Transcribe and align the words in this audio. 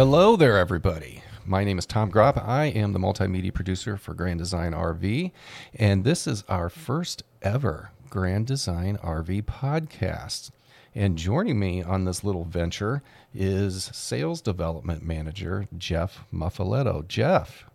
Hello 0.00 0.34
there, 0.34 0.56
everybody. 0.56 1.22
My 1.44 1.62
name 1.62 1.76
is 1.78 1.84
Tom 1.84 2.10
Gropp. 2.10 2.42
I 2.42 2.68
am 2.68 2.94
the 2.94 2.98
multimedia 2.98 3.52
producer 3.52 3.98
for 3.98 4.14
Grand 4.14 4.38
Design 4.38 4.72
RV, 4.72 5.30
and 5.74 6.04
this 6.04 6.26
is 6.26 6.42
our 6.48 6.70
first 6.70 7.22
ever 7.42 7.90
Grand 8.08 8.46
Design 8.46 8.96
RV 9.04 9.42
podcast. 9.42 10.52
And 10.94 11.18
joining 11.18 11.58
me 11.58 11.82
on 11.82 12.06
this 12.06 12.24
little 12.24 12.46
venture 12.46 13.02
is 13.34 13.90
Sales 13.92 14.40
Development 14.40 15.02
Manager 15.02 15.68
Jeff 15.76 16.24
Mufoletto. 16.32 17.06
Jeff, 17.06 17.66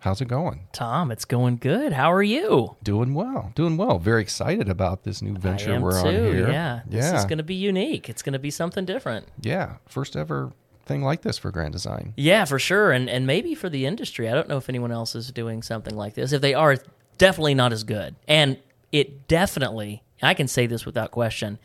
how's 0.00 0.20
it 0.20 0.26
going? 0.26 0.66
Tom, 0.72 1.12
it's 1.12 1.24
going 1.24 1.58
good. 1.58 1.92
How 1.92 2.12
are 2.12 2.20
you? 2.20 2.78
Doing 2.82 3.14
well, 3.14 3.52
doing 3.54 3.76
well. 3.76 4.00
Very 4.00 4.22
excited 4.22 4.68
about 4.68 5.04
this 5.04 5.22
new 5.22 5.36
venture 5.36 5.70
I 5.70 5.76
am 5.76 5.82
we're 5.82 6.02
too. 6.02 6.08
on 6.08 6.14
here. 6.14 6.50
Yeah, 6.50 6.80
this 6.84 7.12
is 7.12 7.26
going 7.26 7.38
to 7.38 7.44
be 7.44 7.54
unique. 7.54 8.08
It's 8.08 8.22
going 8.22 8.32
to 8.32 8.40
be 8.40 8.50
something 8.50 8.84
different. 8.84 9.28
yeah, 9.40 9.76
first 9.86 10.16
ever 10.16 10.50
thing 10.90 11.02
like 11.04 11.22
this 11.22 11.38
for 11.38 11.50
Grand 11.52 11.72
Design. 11.72 12.14
Yeah, 12.16 12.44
for 12.44 12.58
sure, 12.58 12.90
and 12.90 13.08
and 13.08 13.26
maybe 13.26 13.54
for 13.54 13.68
the 13.68 13.86
industry. 13.86 14.28
I 14.28 14.32
don't 14.32 14.48
know 14.48 14.56
if 14.56 14.68
anyone 14.68 14.90
else 14.90 15.14
is 15.14 15.30
doing 15.30 15.62
something 15.62 15.96
like 15.96 16.14
this. 16.14 16.32
If 16.32 16.40
they 16.40 16.52
are, 16.52 16.72
it's 16.72 16.84
definitely 17.16 17.54
not 17.54 17.72
as 17.72 17.84
good. 17.84 18.16
And 18.26 18.58
it 18.90 19.28
definitely, 19.28 20.02
I 20.20 20.34
can 20.34 20.48
say 20.48 20.66
this 20.66 20.84
without 20.84 21.12
question, 21.12 21.58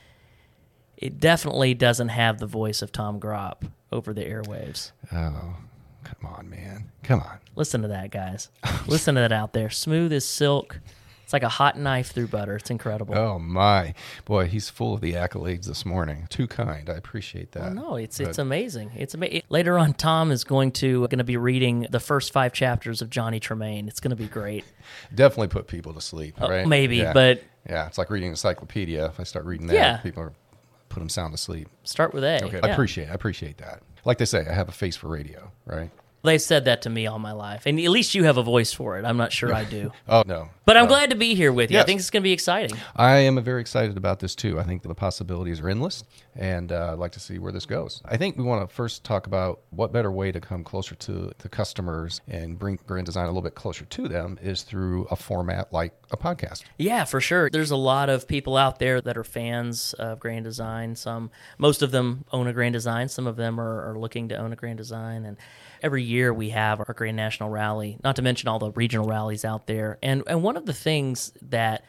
it 0.95 1.19
definitely 1.19 1.73
doesn't 1.73 2.09
have 2.09 2.37
the 2.37 2.45
voice 2.45 2.81
of 2.83 2.91
Tom 2.91 3.19
Gropp 3.19 3.63
over 3.91 4.13
the 4.13 4.23
airwaves. 4.23 4.91
Oh, 5.11 5.55
come 6.03 6.25
on, 6.25 6.49
man. 6.49 6.91
Come 7.01 7.21
on. 7.21 7.39
Listen 7.55 7.81
to 7.81 7.87
that, 7.87 8.11
guys. 8.11 8.49
Listen 8.85 9.15
to 9.15 9.21
that 9.21 9.31
out 9.31 9.53
there. 9.53 9.71
Smooth 9.71 10.13
as 10.13 10.25
silk. 10.25 10.79
It's 11.25 11.33
like 11.33 11.41
a 11.41 11.49
hot 11.49 11.75
knife 11.75 12.11
through 12.11 12.27
butter. 12.27 12.55
It's 12.55 12.69
incredible. 12.69 13.17
Oh 13.17 13.39
my 13.39 13.95
boy, 14.25 14.45
he's 14.45 14.69
full 14.69 14.93
of 14.93 15.01
the 15.01 15.13
accolades 15.13 15.65
this 15.65 15.83
morning. 15.83 16.27
Too 16.29 16.45
kind. 16.45 16.87
I 16.87 16.93
appreciate 16.93 17.51
that. 17.53 17.73
No, 17.73 17.95
it's 17.95 18.19
it's 18.19 18.37
amazing. 18.37 18.91
It's 18.95 19.15
amazing. 19.15 19.41
Later 19.49 19.79
on, 19.79 19.95
Tom 19.95 20.31
is 20.31 20.43
going 20.43 20.71
to 20.73 20.99
going 21.07 21.17
to 21.17 21.23
be 21.23 21.35
reading 21.37 21.87
the 21.89 21.99
first 21.99 22.31
five 22.31 22.53
chapters 22.53 23.01
of 23.01 23.09
Johnny 23.09 23.39
Tremain. 23.39 23.87
It's 23.87 23.99
going 23.99 24.11
to 24.11 24.15
be 24.15 24.27
great. 24.27 24.63
definitely 25.15 25.47
put 25.47 25.67
people 25.67 25.95
to 25.95 26.01
sleep, 26.01 26.35
oh, 26.39 26.47
right? 26.47 26.63
Oh, 26.65 26.67
maybe, 26.67 26.97
Yeah. 26.97 27.11
but 27.13 27.41
yeah, 27.67 27.87
it's 27.87 27.97
like 27.97 28.11
reading 28.11 28.27
an 28.27 28.33
encyclopedia. 28.33 29.07
If 29.07 29.19
I 29.19 29.23
start 29.23 29.45
reading 29.45 29.65
that, 29.67 29.73
Yeah. 29.73 29.97
people 29.97 30.21
are 30.21 30.33
put 30.89 30.99
them 30.99 31.09
sound 31.09 31.33
asleep. 31.33 31.67
start 31.83 32.13
with 32.13 32.23
A. 32.23 32.43
Okay, 32.45 32.59
I 32.61 32.67
Yeah. 32.67 32.73
appreciate. 32.73 33.09
I 33.09 33.13
appreciate 33.13 33.57
that. 33.57 33.81
Like 34.05 34.19
they 34.19 34.25
say, 34.25 34.45
I 34.47 34.53
have 34.53 34.69
a 34.69 34.71
face 34.71 34.95
for 34.95 35.07
radio, 35.07 35.51
right? 35.65 35.89
They've 36.25 36.41
said 36.41 36.65
that 36.65 36.81
to 36.83 36.89
me 36.89 37.07
all 37.07 37.19
my 37.19 37.31
life, 37.31 37.65
and 37.65 37.79
at 37.79 37.89
least 37.89 38.15
you 38.15 38.23
have 38.25 38.37
a 38.37 38.43
voice 38.43 38.73
for 38.73 38.97
it. 38.99 39.05
I'm 39.05 39.17
not 39.17 39.31
sure 39.31 39.53
I 39.53 39.63
do, 39.63 39.91
Oh 40.07 40.23
no, 40.25 40.49
but 40.65 40.75
I'm 40.77 40.83
No. 40.85 40.89
glad 40.89 41.11
to 41.11 41.15
be 41.15 41.35
here 41.35 41.53
with 41.53 41.71
you. 41.71 41.79
I 41.79 41.83
think 41.83 41.99
it's 41.99 42.09
going 42.09 42.21
to 42.21 42.27
be 42.27 42.33
exciting. 42.33 42.77
I 42.95 43.17
am 43.17 43.41
very 43.43 43.61
excited 43.61 43.95
about 43.97 44.19
this 44.19 44.35
too. 44.35 44.59
I 44.59 44.63
think 44.63 44.83
the 44.83 44.93
possibilities 44.95 45.59
are 45.61 45.69
endless, 45.69 46.03
and 46.35 46.71
uh, 46.71 46.91
I'd 46.93 46.99
like 46.99 47.11
to 47.13 47.19
see 47.19 47.39
where 47.39 47.51
this 47.51 47.65
goes. 47.65 48.01
I 48.05 48.17
think 48.17 48.37
we 48.37 48.43
want 48.43 48.67
to 48.67 48.75
first 48.75 49.03
talk 49.03 49.27
about 49.27 49.61
what 49.69 49.91
better 49.93 50.11
way 50.11 50.31
to 50.31 50.41
come 50.41 50.63
closer 50.63 50.95
to 50.95 51.31
the 51.37 51.49
customers 51.49 52.21
and 52.27 52.57
bring 52.59 52.79
Grand 52.87 53.05
Design 53.05 53.25
a 53.25 53.27
little 53.27 53.41
bit 53.41 53.55
closer 53.55 53.85
to 53.85 54.07
them 54.07 54.37
is 54.41 54.63
through 54.63 55.05
a 55.11 55.15
format 55.15 55.71
like 55.71 55.93
a 56.11 56.17
podcast. 56.17 56.63
Yeah, 56.77 57.03
for 57.05 57.21
sure. 57.21 57.49
There's 57.49 57.71
a 57.71 57.75
lot 57.75 58.09
of 58.09 58.27
people 58.27 58.57
out 58.57 58.79
there 58.79 59.01
that 59.01 59.17
are 59.17 59.23
fans 59.23 59.93
of 59.93 60.19
Grand 60.19 60.45
Design. 60.45 60.95
Some, 60.95 61.31
most 61.57 61.81
of 61.81 61.91
them 61.91 62.25
own 62.31 62.47
a 62.47 62.53
Grand 62.53 62.73
Design. 62.73 63.09
Some 63.09 63.27
of 63.27 63.35
them 63.35 63.59
are, 63.59 63.91
are 63.91 63.97
looking 63.99 64.29
to 64.29 64.35
own 64.35 64.51
a 64.51 64.55
Grand 64.55 64.77
Design. 64.77 65.25
And 65.25 65.37
every 65.85 66.03
year 66.03 66.33
we 66.33 66.49
have 66.49 66.79
our 66.79 66.93
Grand 66.95 67.15
National 67.15 67.49
Rally. 67.49 67.97
Not 68.03 68.15
to 68.15 68.23
mention 68.23 68.49
all 68.49 68.57
the 68.57 68.71
regional 68.71 69.07
rallies 69.07 69.45
out 69.45 69.67
there. 69.67 69.99
And 70.01 70.23
and 70.25 70.41
one 70.41 70.57
of 70.57 70.65
the 70.65 70.73
things 70.73 71.31
that 71.43 71.85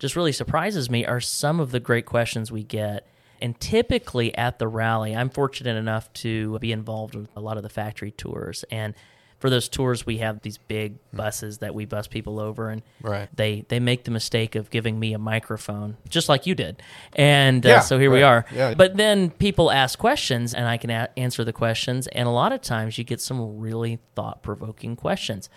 just 0.00 0.16
really 0.16 0.32
surprises 0.32 0.90
me 0.90 1.06
are 1.06 1.20
some 1.20 1.60
of 1.60 1.70
the 1.70 1.80
great 1.80 2.04
questions 2.04 2.50
we 2.50 2.64
get. 2.64 3.06
And 3.40 3.58
typically 3.60 4.36
at 4.36 4.58
the 4.58 4.66
rally, 4.66 5.14
I'm 5.14 5.30
fortunate 5.30 5.76
enough 5.76 6.12
to 6.14 6.58
be 6.58 6.72
involved 6.72 7.14
with 7.14 7.28
a 7.36 7.40
lot 7.40 7.56
of 7.56 7.62
the 7.62 7.68
factory 7.68 8.10
tours. 8.10 8.64
And 8.72 8.94
for 9.38 9.50
those 9.50 9.68
tours, 9.68 10.04
we 10.04 10.18
have 10.18 10.40
these 10.42 10.58
big 10.58 10.96
buses 11.12 11.58
that 11.58 11.74
we 11.74 11.84
bus 11.84 12.06
people 12.08 12.40
over, 12.40 12.70
and 12.70 12.82
Right. 13.02 13.28
they 13.34 13.64
they 13.68 13.78
make 13.80 14.04
the 14.04 14.10
mistake 14.10 14.54
of 14.56 14.68
giving 14.70 14.98
me 14.98 15.12
a 15.14 15.18
microphone, 15.18 15.96
just 16.08 16.28
like 16.28 16.46
you 16.46 16.54
did. 16.54 16.82
And 17.14 17.64
uh, 17.64 17.68
Yeah, 17.68 17.80
so 17.80 17.98
here 17.98 18.10
we 18.10 18.22
are. 18.22 18.44
Yeah. 18.52 18.74
But 18.74 18.96
then 18.96 19.30
people 19.30 19.70
ask 19.70 19.98
questions, 19.98 20.54
and 20.54 20.66
I 20.66 20.76
can 20.76 20.90
a- 20.90 21.08
answer 21.16 21.44
the 21.44 21.52
questions. 21.52 22.06
And 22.08 22.26
a 22.26 22.32
lot 22.32 22.52
of 22.52 22.60
times, 22.62 22.98
you 22.98 23.04
get 23.04 23.20
some 23.20 23.58
really 23.60 24.00
thought 24.16 24.42
provoking 24.42 24.96
questions 24.96 25.48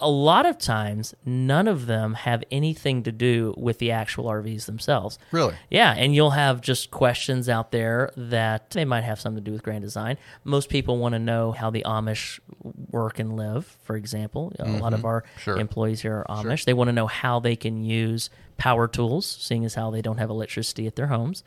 a 0.00 0.08
lot 0.08 0.46
of 0.46 0.58
times 0.58 1.14
none 1.24 1.68
of 1.68 1.86
them 1.86 2.14
have 2.14 2.42
anything 2.50 3.02
to 3.04 3.12
do 3.12 3.54
with 3.56 3.78
the 3.78 3.90
actual 3.90 4.24
RVs 4.24 4.66
themselves. 4.66 5.18
Really? 5.32 5.54
Yeah, 5.70 5.94
and 5.96 6.14
you'll 6.14 6.30
have 6.30 6.60
just 6.60 6.90
questions 6.90 7.48
out 7.48 7.70
there 7.72 8.10
that 8.16 8.70
they 8.70 8.84
might 8.84 9.04
have 9.04 9.20
something 9.20 9.42
to 9.44 9.48
do 9.48 9.52
with 9.52 9.62
grand 9.62 9.82
design. 9.82 10.16
Most 10.44 10.68
people 10.68 10.98
want 10.98 11.14
to 11.14 11.18
know 11.18 11.52
how 11.52 11.70
the 11.70 11.82
Amish 11.86 12.40
work 12.90 13.18
and 13.18 13.36
live, 13.36 13.66
for 13.84 13.96
example. 13.96 14.52
A 14.58 14.68
lot 14.70 14.92
of 14.94 15.04
our 15.04 15.20
Mm-hmm. 15.22 15.40
Sure. 15.40 15.58
employees 15.58 16.00
here 16.02 16.24
are 16.28 16.42
Amish. 16.44 16.64
They 16.64 16.72
want 16.74 16.88
to 16.88 16.92
know 16.92 17.06
how 17.06 17.40
they 17.40 17.56
can 17.56 17.82
use 17.84 18.30
power 18.56 18.88
tools, 18.88 19.26
seeing 19.26 19.64
as 19.64 19.74
how 19.74 19.90
they 19.90 20.02
don't 20.02 20.18
have 20.18 20.30
electricity 20.30 20.86
at 20.86 20.96
their 20.96 21.06
homes. 21.08 21.42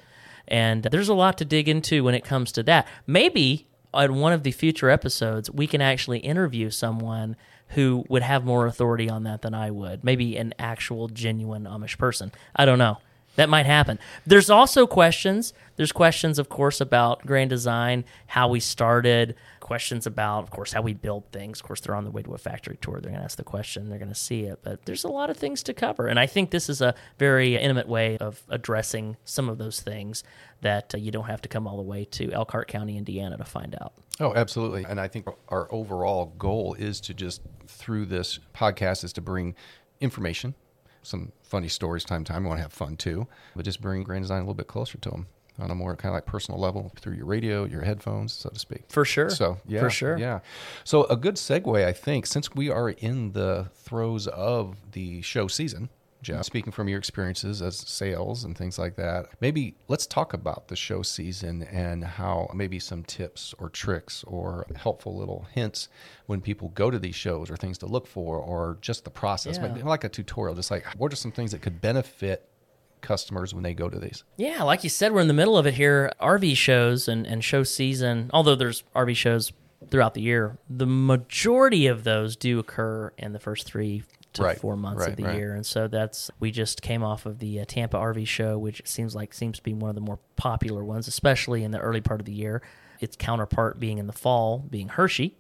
And 0.47 0.83
there's 0.83 1.09
a 1.09 1.13
lot 1.13 1.37
to 1.39 1.45
dig 1.45 1.69
into 1.69 2.03
when 2.03 2.15
it 2.15 2.23
comes 2.23 2.51
to 2.53 2.63
that. 2.63 2.87
Maybe 3.07 3.67
on 3.93 4.15
one 4.15 4.33
of 4.33 4.43
the 4.43 4.51
future 4.51 4.89
episodes, 4.89 5.49
we 5.51 5.67
can 5.67 5.79
actually 5.81 6.19
interview 6.19 6.69
someone 6.69 7.35
who 7.69 8.06
would 8.09 8.22
have 8.22 8.46
more 8.46 8.66
authority 8.68 9.09
on 9.09 9.24
that 9.24 9.41
than 9.41 9.53
I 9.53 9.72
would. 9.72 10.03
Maybe 10.03 10.38
an 10.38 10.53
actual, 10.59 11.07
genuine 11.07 11.63
Amish 11.63 11.97
person. 11.97 12.31
I 12.56 12.66
don't 12.66 12.78
know. 12.79 13.00
That 13.35 13.49
might 13.49 13.66
happen. 13.66 13.99
There's 14.25 14.49
also 14.49 14.85
questions. 14.85 15.53
There's 15.75 15.91
questions, 15.91 16.38
of 16.38 16.49
course, 16.49 16.79
about 16.79 17.25
grand 17.25 17.49
design, 17.49 18.05
how 18.27 18.47
we 18.47 18.59
started, 18.59 19.35
questions 19.59 20.05
about, 20.05 20.44
of 20.44 20.51
course, 20.51 20.73
how 20.73 20.83
we 20.83 20.94
build 20.94 21.31
things. 21.31 21.59
Of 21.59 21.66
course, 21.66 21.81
they're 21.81 21.95
on 21.95 22.03
the 22.03 22.11
way 22.11 22.21
to 22.21 22.33
a 22.33 22.38
factory 22.38 22.77
tour. 22.79 22.99
They're 23.01 23.09
going 23.09 23.21
to 23.21 23.25
ask 23.25 23.38
the 23.38 23.44
question, 23.44 23.89
they're 23.89 23.97
going 23.97 24.09
to 24.09 24.16
see 24.16 24.41
it. 24.41 24.59
But 24.61 24.85
there's 24.85 25.03
a 25.03 25.07
lot 25.07 25.31
of 25.31 25.38
things 25.38 25.63
to 25.63 25.73
cover. 25.73 26.07
And 26.07 26.19
I 26.19 26.27
think 26.27 26.51
this 26.51 26.69
is 26.69 26.81
a 26.81 26.94
very 27.17 27.55
intimate 27.55 27.88
way 27.88 28.17
of 28.17 28.44
addressing 28.49 29.17
some 29.25 29.50
of 29.50 29.57
those 29.57 29.81
things 29.81 30.23
that 30.61 30.94
uh, 30.94 30.97
you 30.97 31.11
don't 31.11 31.25
have 31.25 31.41
to 31.41 31.50
come 31.50 31.65
all 31.65 31.77
the 31.77 31.83
way 31.83 32.05
to 32.05 32.31
Elkhart 32.31 32.67
County, 32.67 32.97
Indiana 32.97 33.38
to 33.38 33.45
find 33.45 33.75
out. 33.81 33.94
Oh, 34.19 34.33
absolutely. 34.35 34.85
And 34.88 35.00
I 35.00 35.07
think 35.07 35.27
our 35.50 35.67
overall 35.73 36.33
goal 36.38 36.75
is 36.77 37.01
to 37.01 37.13
just 37.13 37.41
through 37.65 38.05
this 38.05 38.39
podcast 38.53 39.03
is 39.03 39.13
to 39.13 39.21
bring 39.21 39.55
information, 40.00 40.53
some 41.03 41.31
funny 41.43 41.67
stories 41.67 42.03
time 42.03 42.23
to 42.23 42.31
time. 42.33 42.43
We 42.43 42.49
want 42.49 42.59
to 42.59 42.63
have 42.63 42.73
fun 42.73 42.97
too, 42.97 43.27
but 43.55 43.65
just 43.65 43.81
bring 43.81 44.03
Grand 44.03 44.23
Design 44.23 44.37
a 44.39 44.41
little 44.41 44.53
bit 44.53 44.67
closer 44.67 44.97
to 44.97 45.09
them 45.09 45.27
on 45.59 45.69
a 45.69 45.75
more 45.75 45.95
kind 45.95 46.11
of 46.11 46.15
like 46.15 46.25
personal 46.25 46.59
level 46.59 46.91
through 46.99 47.13
your 47.13 47.25
radio, 47.27 47.65
your 47.65 47.83
headphones, 47.83 48.33
so 48.33 48.49
to 48.49 48.57
speak. 48.59 48.83
For 48.89 49.05
sure. 49.05 49.29
So 49.29 49.59
yeah, 49.67 49.81
For 49.81 49.89
sure. 49.91 50.17
yeah. 50.17 50.39
So 50.83 51.03
a 51.05 51.15
good 51.15 51.35
segue, 51.35 51.85
I 51.85 51.93
think, 51.93 52.25
since 52.25 52.55
we 52.55 52.69
are 52.71 52.89
in 52.89 53.33
the 53.33 53.67
throes 53.75 54.25
of 54.27 54.77
the 54.93 55.21
show 55.21 55.47
season, 55.47 55.89
Jeff, 56.23 56.45
speaking 56.45 56.72
from 56.72 56.88
your 56.88 56.97
experiences 56.97 57.61
as 57.61 57.75
sales 57.78 58.44
and 58.44 58.57
things 58.57 58.79
like 58.79 58.95
that, 58.95 59.28
maybe 59.41 59.75
let's 59.88 60.07
talk 60.07 60.34
about 60.34 60.69
the 60.69 60.75
show 60.75 61.01
season 61.03 61.61
and 61.63 62.03
how 62.03 62.50
maybe 62.56 62.79
some 62.79 63.03
tips 63.03 63.53
or 63.59 63.69
tricks 63.69 64.23
or 64.25 64.66
helpful 64.75 65.16
little 65.17 65.45
hints 65.51 65.89
when 66.25 66.41
people 66.41 66.69
go 66.69 66.89
to 66.89 66.97
these 66.97 67.16
shows 67.16 67.51
or 67.51 67.57
things 67.57 67.78
to 67.78 67.85
look 67.85 68.07
for 68.07 68.38
or 68.38 68.78
just 68.81 69.03
the 69.03 69.12
process, 69.12 69.57
Yeah. 69.62 69.75
like 69.83 70.03
a 70.03 70.09
tutorial, 70.09 70.56
just 70.56 70.71
like 70.71 70.86
what 70.97 71.13
are 71.13 71.18
some 71.18 71.31
things 71.31 71.51
that 71.51 71.62
could 71.62 71.81
benefit 71.81 72.50
customers 73.01 73.53
when 73.53 73.63
they 73.63 73.74
go 73.74 73.89
to 73.89 74.00
these? 74.00 74.24
Yeah, 74.38 74.63
like 74.63 74.83
you 74.83 74.89
said, 74.89 75.12
we're 75.12 75.19
in 75.21 75.27
the 75.27 75.33
middle 75.33 75.57
of 75.57 75.68
it 75.68 75.74
here. 75.74 76.09
RV 76.21 76.56
shows 76.56 77.07
and, 77.09 77.27
and 77.27 77.44
show 77.44 77.63
season, 77.63 78.30
although 78.33 78.56
there's 78.56 78.83
RV 78.95 79.15
shows 79.18 79.51
throughout 79.92 80.13
the 80.13 80.21
year, 80.21 80.57
the 80.69 80.86
majority 80.88 81.88
of 81.88 82.06
those 82.06 82.38
do 82.38 82.57
occur 82.59 83.12
in 83.18 83.33
the 83.33 83.39
first 83.39 83.65
three 83.65 84.03
to 84.33 84.44
Right, 84.44 84.59
four 84.59 84.75
months 84.75 85.01
right, 85.01 85.09
of 85.12 85.15
the 85.15 85.24
right. 85.24 85.35
year. 85.35 85.53
And 85.56 85.65
so 85.65 85.88
that's, 85.88 86.30
we 86.39 86.51
just 86.51 86.81
came 86.81 87.03
off 87.03 87.25
of 87.25 87.39
the 87.39 87.59
uh, 87.59 87.65
Tampa 87.68 87.97
RV 87.97 88.27
show, 88.27 88.57
which 88.57 88.81
seems 88.85 89.15
like 89.15 89.33
seems 89.33 89.57
to 89.57 89.63
be 89.63 89.74
one 89.74 89.89
of 89.89 89.95
the 89.95 90.01
more 90.01 90.19
popular 90.35 90.83
ones, 90.83 91.07
especially 91.07 91.63
in 91.63 91.71
the 91.71 91.80
early 91.80 92.01
part 92.01 92.19
of 92.19 92.25
the 92.25 92.33
year. 92.33 92.62
Its 93.00 93.15
counterpart 93.15 93.80
being 93.80 93.97
in 93.97 94.07
the 94.07 94.13
fall, 94.13 94.59
being 94.69 94.88
Hershey, 94.89 95.35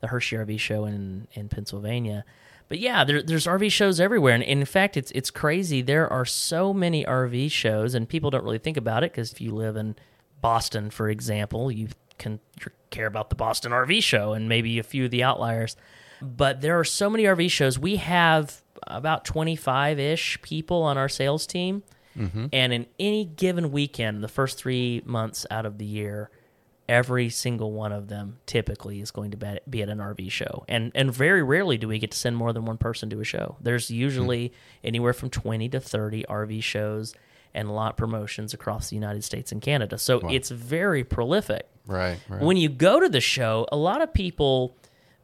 the 0.00 0.08
Hershey 0.08 0.36
RV 0.36 0.58
show 0.60 0.84
in, 0.84 1.26
in 1.32 1.48
Pennsylvania. 1.48 2.24
But 2.68 2.78
yeah, 2.78 3.04
there, 3.04 3.22
there's 3.22 3.46
RV 3.46 3.72
shows 3.72 3.98
everywhere, 3.98 4.34
and 4.34 4.42
in 4.42 4.64
fact, 4.66 4.98
it's 4.98 5.10
it's 5.12 5.30
crazy. 5.30 5.80
There 5.80 6.10
are 6.12 6.26
so 6.26 6.74
many 6.74 7.02
RV 7.02 7.50
shows, 7.50 7.94
and 7.94 8.06
people 8.06 8.30
don't 8.30 8.44
really 8.44 8.58
think 8.58 8.76
about 8.76 9.02
it 9.02 9.12
because 9.12 9.32
if 9.32 9.40
you 9.40 9.52
live 9.54 9.76
in 9.76 9.96
Boston, 10.42 10.90
for 10.90 11.08
example, 11.08 11.72
you 11.72 11.88
can 12.18 12.40
care 12.90 13.06
about 13.06 13.30
the 13.30 13.36
Boston 13.36 13.72
RV 13.72 14.02
show 14.02 14.34
and 14.34 14.48
maybe 14.48 14.78
a 14.78 14.82
few 14.82 15.06
of 15.06 15.10
the 15.10 15.22
outliers. 15.22 15.76
But 16.20 16.60
there 16.60 16.78
are 16.78 16.84
so 16.84 17.08
many 17.10 17.24
RV 17.24 17.50
shows. 17.50 17.78
We 17.78 17.96
have 17.96 18.62
about 18.86 19.24
25 19.24 19.98
ish 19.98 20.40
people 20.42 20.82
on 20.82 20.98
our 20.98 21.08
sales 21.08 21.46
team, 21.46 21.82
mm-hmm. 22.16 22.46
and 22.52 22.72
in 22.72 22.86
any 22.98 23.24
given 23.24 23.70
weekend, 23.72 24.22
the 24.22 24.28
first 24.28 24.58
three 24.58 25.02
months 25.04 25.46
out 25.50 25.66
of 25.66 25.78
the 25.78 25.84
year, 25.84 26.30
every 26.88 27.28
single 27.28 27.72
one 27.72 27.92
of 27.92 28.08
them 28.08 28.38
typically 28.46 29.00
is 29.00 29.10
going 29.10 29.30
to 29.30 29.36
be- 29.36 29.60
be 29.68 29.82
at 29.82 29.88
an 29.88 29.98
RV 29.98 30.30
show. 30.30 30.64
And 30.68 30.90
and 30.94 31.12
very 31.12 31.42
rarely 31.42 31.76
do 31.76 31.88
we 31.88 31.98
get 31.98 32.10
to 32.12 32.18
send 32.18 32.36
more 32.36 32.52
than 32.52 32.64
one 32.64 32.78
person 32.78 33.10
to 33.10 33.20
a 33.20 33.24
show. 33.24 33.56
There's 33.60 33.90
usually 33.90 34.52
anywhere 34.82 35.12
from 35.12 35.30
20 35.30 35.68
to 35.70 35.80
30 35.80 36.24
RV 36.28 36.62
shows 36.62 37.14
and 37.54 37.74
lot 37.74 37.96
promotions 37.96 38.54
across 38.54 38.90
the 38.90 38.96
United 38.96 39.24
States 39.24 39.52
and 39.52 39.60
Canada. 39.60 39.98
So 39.98 40.20
it's 40.28 40.50
very 40.50 41.04
prolific. 41.04 41.68
Right. 41.86 42.18
Right. 42.28 42.42
When 42.42 42.56
you 42.56 42.68
go 42.68 43.00
to 43.00 43.08
the 43.08 43.20
show, 43.20 43.66
a 43.72 43.76
lot 43.76 44.02
of 44.02 44.12
people 44.12 44.76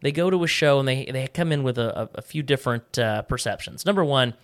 they 0.04 0.12
go 0.12 0.28
to 0.28 0.44
a 0.44 0.46
show 0.46 0.78
and 0.78 0.86
they 0.86 1.06
they 1.06 1.26
come 1.28 1.50
in 1.50 1.62
with 1.62 1.78
a, 1.78 2.10
a, 2.14 2.20
few 2.20 2.42
different 2.42 2.98
uh, 2.98 3.22
perceptions. 3.22 3.86
Number 3.86 4.04
one, 4.04 4.34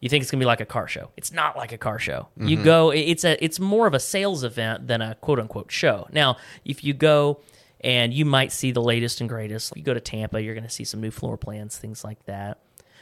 you 0.00 0.08
think 0.08 0.22
it's 0.22 0.30
gonna 0.30 0.40
be 0.40 0.46
like 0.46 0.62
a 0.62 0.66
car 0.66 0.88
show. 0.88 1.10
It's 1.14 1.30
not 1.30 1.58
like 1.58 1.72
a 1.72 1.78
car 1.78 1.98
show. 1.98 2.28
You 2.38 2.56
go, 2.64 2.90
it's 2.90 3.22
a 3.22 3.42
it's 3.44 3.60
more 3.60 3.86
of 3.86 3.92
a 3.92 4.00
sales 4.00 4.44
event 4.44 4.86
than 4.86 5.02
a 5.02 5.14
quote 5.16 5.38
unquote 5.38 5.70
show. 5.70 6.08
Now, 6.10 6.38
if 6.64 6.82
you 6.82 6.94
go 6.94 7.42
and 7.82 8.14
you 8.14 8.24
might 8.24 8.50
see 8.50 8.72
the 8.72 8.80
latest 8.80 9.20
and 9.20 9.28
greatest, 9.28 9.76
you 9.76 9.82
go 9.82 9.92
to 9.92 10.00
Tampa, 10.00 10.40
you're 10.40 10.54
gonna 10.54 10.70
see 10.70 10.84
some 10.84 11.02
new 11.02 11.10
floor 11.10 11.36
plans, 11.36 11.76
things 11.76 12.02
like 12.02 12.24
that. 12.24 12.58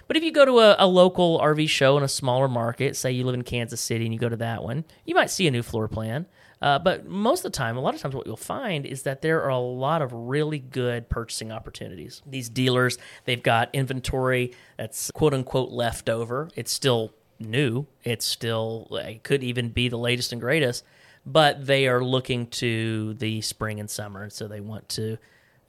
But 0.09 0.17
if 0.17 0.25
you 0.25 0.33
go 0.33 0.45
to 0.45 0.59
a, 0.59 0.77
a 0.79 0.87
local 0.87 1.39
RV 1.39 1.69
show 1.69 1.97
in 1.99 2.03
a 2.03 2.09
smaller 2.09 2.49
market, 2.49 2.97
say 2.97 3.13
you 3.13 3.25
live 3.25 3.35
in 3.35 3.43
Kansas 3.43 3.81
City 3.81 4.07
and 4.07 4.13
you 4.13 4.19
go 4.19 4.29
to 4.29 4.37
that 4.37 4.65
one, 4.65 4.85
you 5.05 5.15
might 5.15 5.31
see 5.31 5.47
a 5.47 5.51
new 5.51 5.63
floor 5.63 5.87
plan. 5.87 6.27
Uh, 6.61 6.79
but 6.79 7.07
most 7.07 7.45
of 7.45 7.53
the 7.53 7.57
time, 7.57 7.77
a 7.77 7.81
lot 7.81 7.95
of 7.95 8.01
times, 8.01 8.17
what 8.17 8.27
you'll 8.27 8.37
find 8.37 8.85
is 8.85 9.03
that 9.03 9.23
there 9.23 9.43
are 9.43 9.51
a 9.51 9.59
lot 9.59 10.03
of 10.03 10.13
really 10.13 10.59
good 10.59 11.09
purchasing 11.09 11.53
opportunities. 11.53 12.21
These 12.27 12.49
dealers, 12.49 12.99
they've 13.27 13.43
got 13.43 13.73
inventory 13.73 14.55
that's 14.77 15.11
quote 15.13 15.35
unquote 15.35 15.71
left 15.71 16.09
over. 16.09 16.49
It's 16.57 16.73
still 16.73 17.13
new. 17.39 17.87
It's 18.03 18.25
still, 18.25 18.89
it 18.91 19.23
could 19.23 19.45
even 19.45 19.69
be 19.69 19.89
the 19.89 19.99
latest 19.99 20.33
and 20.33 20.41
greatest, 20.41 20.85
but 21.25 21.67
they 21.67 21.87
are 21.87 22.03
looking 22.03 22.49
to 22.49 23.15
the 23.15 23.41
spring 23.43 23.79
and 23.79 23.89
summer. 23.89 24.25
And 24.25 24.33
so 24.33 24.49
they 24.49 24.61
want 24.61 24.89
to 24.91 25.19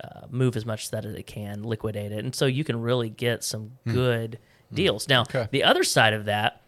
uh, 0.03 0.21
move 0.29 0.55
as 0.55 0.65
much 0.65 0.83
as 0.85 0.89
that 0.91 1.05
as 1.05 1.13
they 1.13 1.23
can, 1.23 1.63
liquidate 1.63 2.11
it. 2.11 2.23
And 2.23 2.33
so 2.33 2.45
you 2.45 2.63
can 2.63 2.79
really 2.81 3.09
get 3.09 3.43
some 3.43 3.71
good 3.87 4.39
deals. 4.73 5.07
Now, 5.07 5.21
Okay. 5.23 5.47
the 5.51 5.63
other 5.63 5.83
side 5.83 6.13
of 6.13 6.25
that 6.25 6.61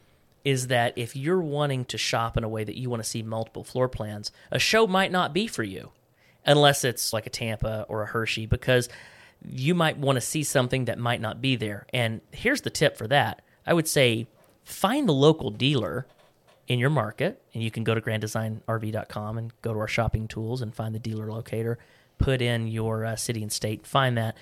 is 0.44 0.68
that 0.68 0.98
if 0.98 1.16
you're 1.16 1.40
wanting 1.42 1.86
to 1.86 1.98
shop 1.98 2.36
in 2.36 2.44
a 2.44 2.50
way 2.50 2.64
that 2.64 2.76
you 2.78 2.90
want 2.90 3.02
to 3.04 3.08
see 3.08 3.22
multiple 3.22 3.64
floor 3.64 3.88
plans, 3.88 4.32
a 4.52 4.58
show 4.60 4.88
might 4.88 5.12
not 5.12 5.34
be 5.34 5.46
for 5.48 5.64
you 5.64 5.92
unless 6.46 6.84
it's 6.84 7.14
like 7.14 7.28
a 7.28 7.30
Tampa 7.30 7.86
or 7.88 8.02
a 8.02 8.08
Hershey 8.08 8.48
because 8.48 8.90
you 9.48 9.76
might 9.76 9.98
want 9.98 10.16
to 10.18 10.22
see 10.22 10.44
something 10.44 10.86
that 10.86 10.98
might 10.98 11.22
not 11.22 11.42
be 11.42 11.56
there. 11.56 11.86
And 11.94 12.22
here's 12.32 12.62
the 12.62 12.70
tip 12.72 12.98
for 12.98 13.08
that. 13.08 13.44
I 13.68 13.74
would 13.74 13.88
say 13.88 14.28
find 14.66 15.08
the 15.08 15.14
local 15.14 15.52
dealer 15.52 16.08
in 16.68 16.80
your 16.80 16.90
market 16.90 17.42
and 17.54 17.62
you 17.62 17.70
can 17.70 17.84
go 17.84 17.94
to 17.94 18.02
granddesignrv.com 18.02 19.38
and 19.38 19.54
go 19.62 19.74
to 19.74 19.80
our 19.80 19.88
shopping 19.88 20.28
tools 20.28 20.62
and 20.62 20.74
find 20.74 20.94
the 20.96 21.00
dealer 21.00 21.32
locator, 21.32 21.78
put 22.22 22.42
in 22.42 22.68
your 22.68 23.06
uh, 23.06 23.16
city 23.16 23.42
and 23.42 23.52
state, 23.52 23.86
find 23.86 24.18
that 24.18 24.38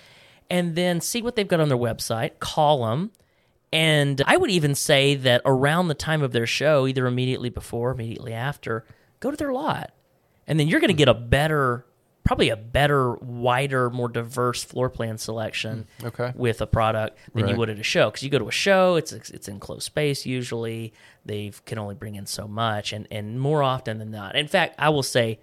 and 0.52 0.76
then 0.76 1.00
see 1.00 1.22
what 1.22 1.36
they've 1.36 1.48
got 1.48 1.60
on 1.60 1.70
their 1.70 1.78
website, 1.78 2.40
call 2.40 2.86
them 2.88 3.12
and 3.72 4.22
I 4.26 4.36
would 4.36 4.50
even 4.50 4.74
say 4.74 5.14
that 5.16 5.42
around 5.46 5.90
the 5.90 5.94
time 5.94 6.24
of 6.24 6.31
their 6.31 6.48
show, 6.48 6.88
either 6.88 7.06
immediately 7.06 7.50
before, 7.50 7.92
immediately 7.92 8.34
after, 8.34 8.84
go 9.20 9.30
to 9.30 9.38
their 9.38 9.54
lot. 9.54 9.92
And 10.48 10.60
then 10.60 10.68
you're 10.68 10.80
going 10.80 10.88
to 10.88 10.96
get 10.96 11.08
a 11.08 11.14
better, 11.14 11.86
probably 12.24 12.50
a 12.50 12.56
better, 12.58 13.14
wider, 13.18 13.92
more 13.92 14.10
diverse 14.10 14.64
floor 14.64 14.90
plan 14.90 15.20
selection 15.20 15.86
Okay. 16.04 16.34
with 16.36 16.62
a 16.62 16.66
product 16.66 17.20
than 17.36 17.48
you 17.48 17.56
would 17.58 17.70
at 17.70 17.78
a 17.78 17.84
show. 17.84 18.10
Because 18.10 18.24
you 18.24 18.32
go 18.32 18.40
to 18.40 18.48
a 18.48 18.52
show, 18.52 18.96
it's 18.96 19.12
it's 19.12 19.48
in 19.48 19.60
closed 19.60 19.84
space 19.84 20.25
usually. 20.25 20.92
They 21.24 21.52
can 21.68 21.78
only 21.78 21.94
bring 21.94 22.16
in 22.16 22.25
so 22.25 22.48
much, 22.48 22.92
and 22.92 23.08
and 23.12 23.40
more 23.40 23.62
often 23.62 24.00
than 24.00 24.10
not. 24.10 24.36
In 24.36 24.48
fact, 24.48 24.74
I 24.80 24.90
will 24.90 25.04
say, 25.04 25.40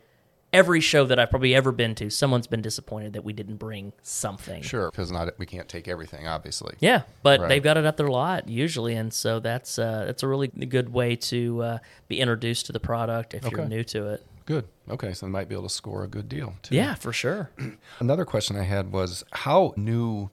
every 0.57 0.81
show 0.81 1.05
that 1.05 1.19
I've 1.19 1.29
probably 1.31 1.55
ever 1.55 1.71
been 1.73 1.95
to, 1.97 2.09
someone's 2.11 2.47
been 2.47 2.63
disappointed 2.63 3.13
that 3.13 3.25
we 3.25 3.33
didn't 3.33 3.57
bring 3.57 3.93
something. 4.03 4.63
Sure, 4.63 4.91
because 4.91 5.13
not 5.13 5.39
we 5.39 5.45
can't 5.47 5.69
take 5.69 5.87
everything, 5.87 6.27
obviously. 6.27 6.75
Yeah, 6.81 7.03
but 7.23 7.41
Right. 7.41 7.49
they've 7.49 7.63
got 7.63 7.77
it 7.77 7.85
at 7.85 7.97
their 7.97 8.09
lot 8.09 8.49
usually, 8.49 8.95
and 8.95 9.13
so 9.13 9.39
that's 9.41 9.79
uh, 9.79 10.05
that's 10.07 10.23
a 10.23 10.29
really 10.29 10.49
good 10.49 10.89
way 10.93 11.17
to 11.17 11.63
uh, 11.63 11.79
be 12.09 12.21
introduced 12.21 12.67
to 12.67 12.73
the 12.73 12.81
product 12.81 13.35
if 13.35 13.45
you're 13.51 13.67
new 13.67 13.85
to 13.85 14.09
it. 14.15 14.27
Good. 14.47 14.67
Okay, 14.89 15.13
so 15.13 15.27
they 15.27 15.33
might 15.33 15.49
be 15.49 15.55
able 15.57 15.65
to 15.69 15.75
score 15.75 16.05
a 16.05 16.09
good 16.09 16.29
deal 16.29 16.55
too. 16.63 16.75
Yeah, 16.77 16.95
for 16.95 17.13
sure. 17.13 17.51
Another 17.99 18.25
question 18.25 18.57
I 18.57 18.63
had 18.63 18.93
was 18.93 19.25
how 19.33 19.75
new 19.77 20.31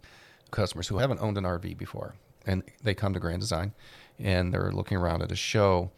customers 0.52 0.88
who 0.88 1.00
haven't 1.00 1.20
owned 1.20 1.38
an 1.38 1.44
RV 1.46 1.78
before 1.78 2.14
and 2.46 2.62
they 2.84 2.94
come 2.94 3.14
to 3.14 3.20
Grand 3.20 3.40
Design 3.40 3.74
and 4.20 4.54
they're 4.54 4.72
looking 4.72 4.98
around 4.98 5.24
at 5.24 5.32
a 5.32 5.36
show, 5.36 5.90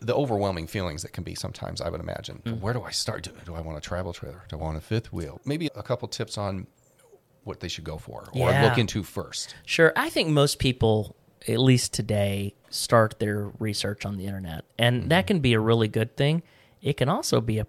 the 0.00 0.14
overwhelming 0.14 0.66
feelings 0.66 1.02
that 1.02 1.12
can 1.12 1.24
be 1.24 1.34
sometimes, 1.34 1.80
I 1.80 1.88
would 1.88 2.00
imagine. 2.00 2.42
Mm. 2.44 2.60
Where 2.60 2.72
do 2.74 2.82
I 2.82 2.90
start? 2.90 3.22
Do, 3.24 3.30
do 3.44 3.54
I 3.54 3.60
want 3.60 3.78
a 3.78 3.80
travel 3.80 4.12
trailer? 4.12 4.42
Do 4.48 4.56
I 4.58 4.60
want 4.62 4.76
a 4.76 4.80
fifth 4.80 5.12
wheel? 5.12 5.40
Maybe 5.44 5.68
a 5.74 5.82
couple 5.82 6.08
tips 6.08 6.36
on 6.38 6.66
what 7.44 7.60
they 7.60 7.68
should 7.68 7.84
go 7.84 7.98
for 7.98 8.28
or 8.32 8.50
Yeah. 8.50 8.64
look 8.64 8.78
into 8.78 9.02
first. 9.02 9.54
Sure. 9.66 9.92
I 9.96 10.08
think 10.10 10.30
most 10.30 10.58
people, 10.58 11.14
at 11.46 11.58
least 11.58 11.92
today, 11.92 12.54
start 12.70 13.18
their 13.18 13.50
research 13.58 14.04
on 14.06 14.16
the 14.16 14.26
internet. 14.26 14.64
And 14.78 15.00
Mm-hmm. 15.02 15.08
that 15.08 15.26
can 15.26 15.40
be 15.40 15.52
a 15.52 15.60
really 15.60 15.88
good 15.88 16.16
thing. 16.16 16.42
It 16.80 16.96
can 16.96 17.08
also 17.08 17.40
be 17.40 17.58
a 17.58 17.66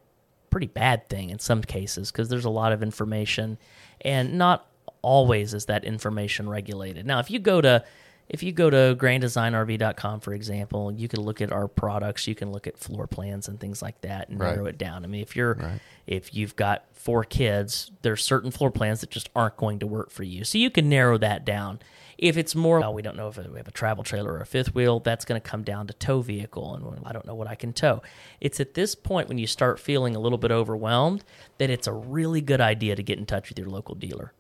pretty 0.50 0.68
bad 0.68 1.10
thing 1.10 1.30
in 1.30 1.40
some 1.40 1.62
cases 1.62 2.12
because 2.12 2.30
there's 2.30 2.46
a 2.46 2.50
lot 2.50 2.72
of 2.72 2.82
information 2.82 3.58
and 4.02 4.38
not 4.38 4.68
always 5.02 5.54
is 5.54 5.66
that 5.66 5.84
information 5.84 6.48
regulated. 6.50 7.06
Now, 7.06 7.20
if 7.20 7.30
you 7.30 7.40
go 7.40 7.60
to 7.62 7.84
if 8.30 8.42
you 8.44 8.52
go 8.52 8.70
to 8.70 8.96
granddesignrv.com 9.00 10.20
for 10.20 10.34
example, 10.34 10.92
you 10.92 11.08
can 11.08 11.22
look 11.22 11.42
at 11.42 11.52
our 11.52 11.68
products, 11.68 12.28
you 12.28 12.36
can 12.36 12.52
look 12.52 12.68
at 12.68 12.78
floor 12.78 13.08
plans 13.08 13.48
and 13.48 13.60
things 13.60 13.82
like 13.82 14.02
that 14.02 14.30
and 14.30 14.40
Right. 14.40 14.54
narrow 14.56 14.66
it 14.66 14.78
down. 14.78 15.04
I 15.04 15.08
mean, 15.08 15.22
if 15.22 15.36
you're 15.36 15.54
Right. 15.56 15.80
if 16.08 16.34
you've 16.36 16.56
got 16.56 16.86
four 16.94 17.24
kids, 17.24 17.92
there's 18.02 18.24
certain 18.24 18.52
floor 18.52 18.72
plans 18.72 19.02
that 19.02 19.10
just 19.10 19.30
aren't 19.36 19.58
going 19.58 19.80
to 19.80 19.88
work 19.88 20.10
for 20.12 20.24
you. 20.24 20.44
So 20.44 20.58
you 20.58 20.70
can 20.70 20.90
narrow 20.90 21.18
that 21.20 21.46
down. 21.46 21.80
If 22.18 22.38
it's 22.38 22.56
more, 22.56 22.80
well, 22.80 22.94
we 22.94 23.02
don't 23.02 23.18
know 23.18 23.28
if 23.28 23.38
we 23.38 23.58
have 23.58 23.68
a 23.68 23.72
travel 23.72 24.04
trailer 24.04 24.32
or 24.34 24.40
a 24.40 24.46
fifth 24.46 24.74
wheel, 24.74 25.00
that's 25.02 25.26
going 25.26 25.40
to 25.42 25.46
come 25.48 25.64
down 25.64 25.86
to 25.88 25.94
tow 25.94 26.22
vehicle. 26.22 26.74
And 26.76 27.06
I 27.06 27.12
don't 27.12 27.26
know 27.26 27.36
what 27.36 27.48
I 27.48 27.56
can 27.56 27.74
tow. 27.74 28.02
It's 28.40 28.60
at 28.62 28.74
this 28.74 28.96
point 28.96 29.28
when 29.28 29.38
you 29.38 29.48
start 29.48 29.80
feeling 29.80 30.16
a 30.16 30.20
little 30.20 30.38
bit 30.38 30.50
overwhelmed 30.52 31.24
that 31.58 31.70
it's 31.70 31.88
a 31.88 31.92
really 31.94 32.40
good 32.42 32.62
idea 32.62 32.96
to 32.96 33.04
get 33.04 33.20
in 33.20 33.26
touch 33.26 33.50
with 33.50 33.60
your 33.60 33.68
local 33.70 33.96
dealer. 33.96 34.32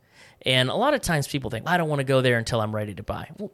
And 0.44 0.70
a 0.70 0.76
lot 0.76 0.94
of 0.94 1.02
times 1.02 1.28
people 1.28 1.50
think, 1.50 1.68
I 1.68 1.76
don't 1.78 1.90
want 1.90 2.00
to 2.00 2.04
go 2.06 2.22
there 2.22 2.38
until 2.38 2.62
I'm 2.62 2.74
ready 2.74 2.94
to 2.94 3.04
buy. 3.04 3.30
Well, 3.38 3.52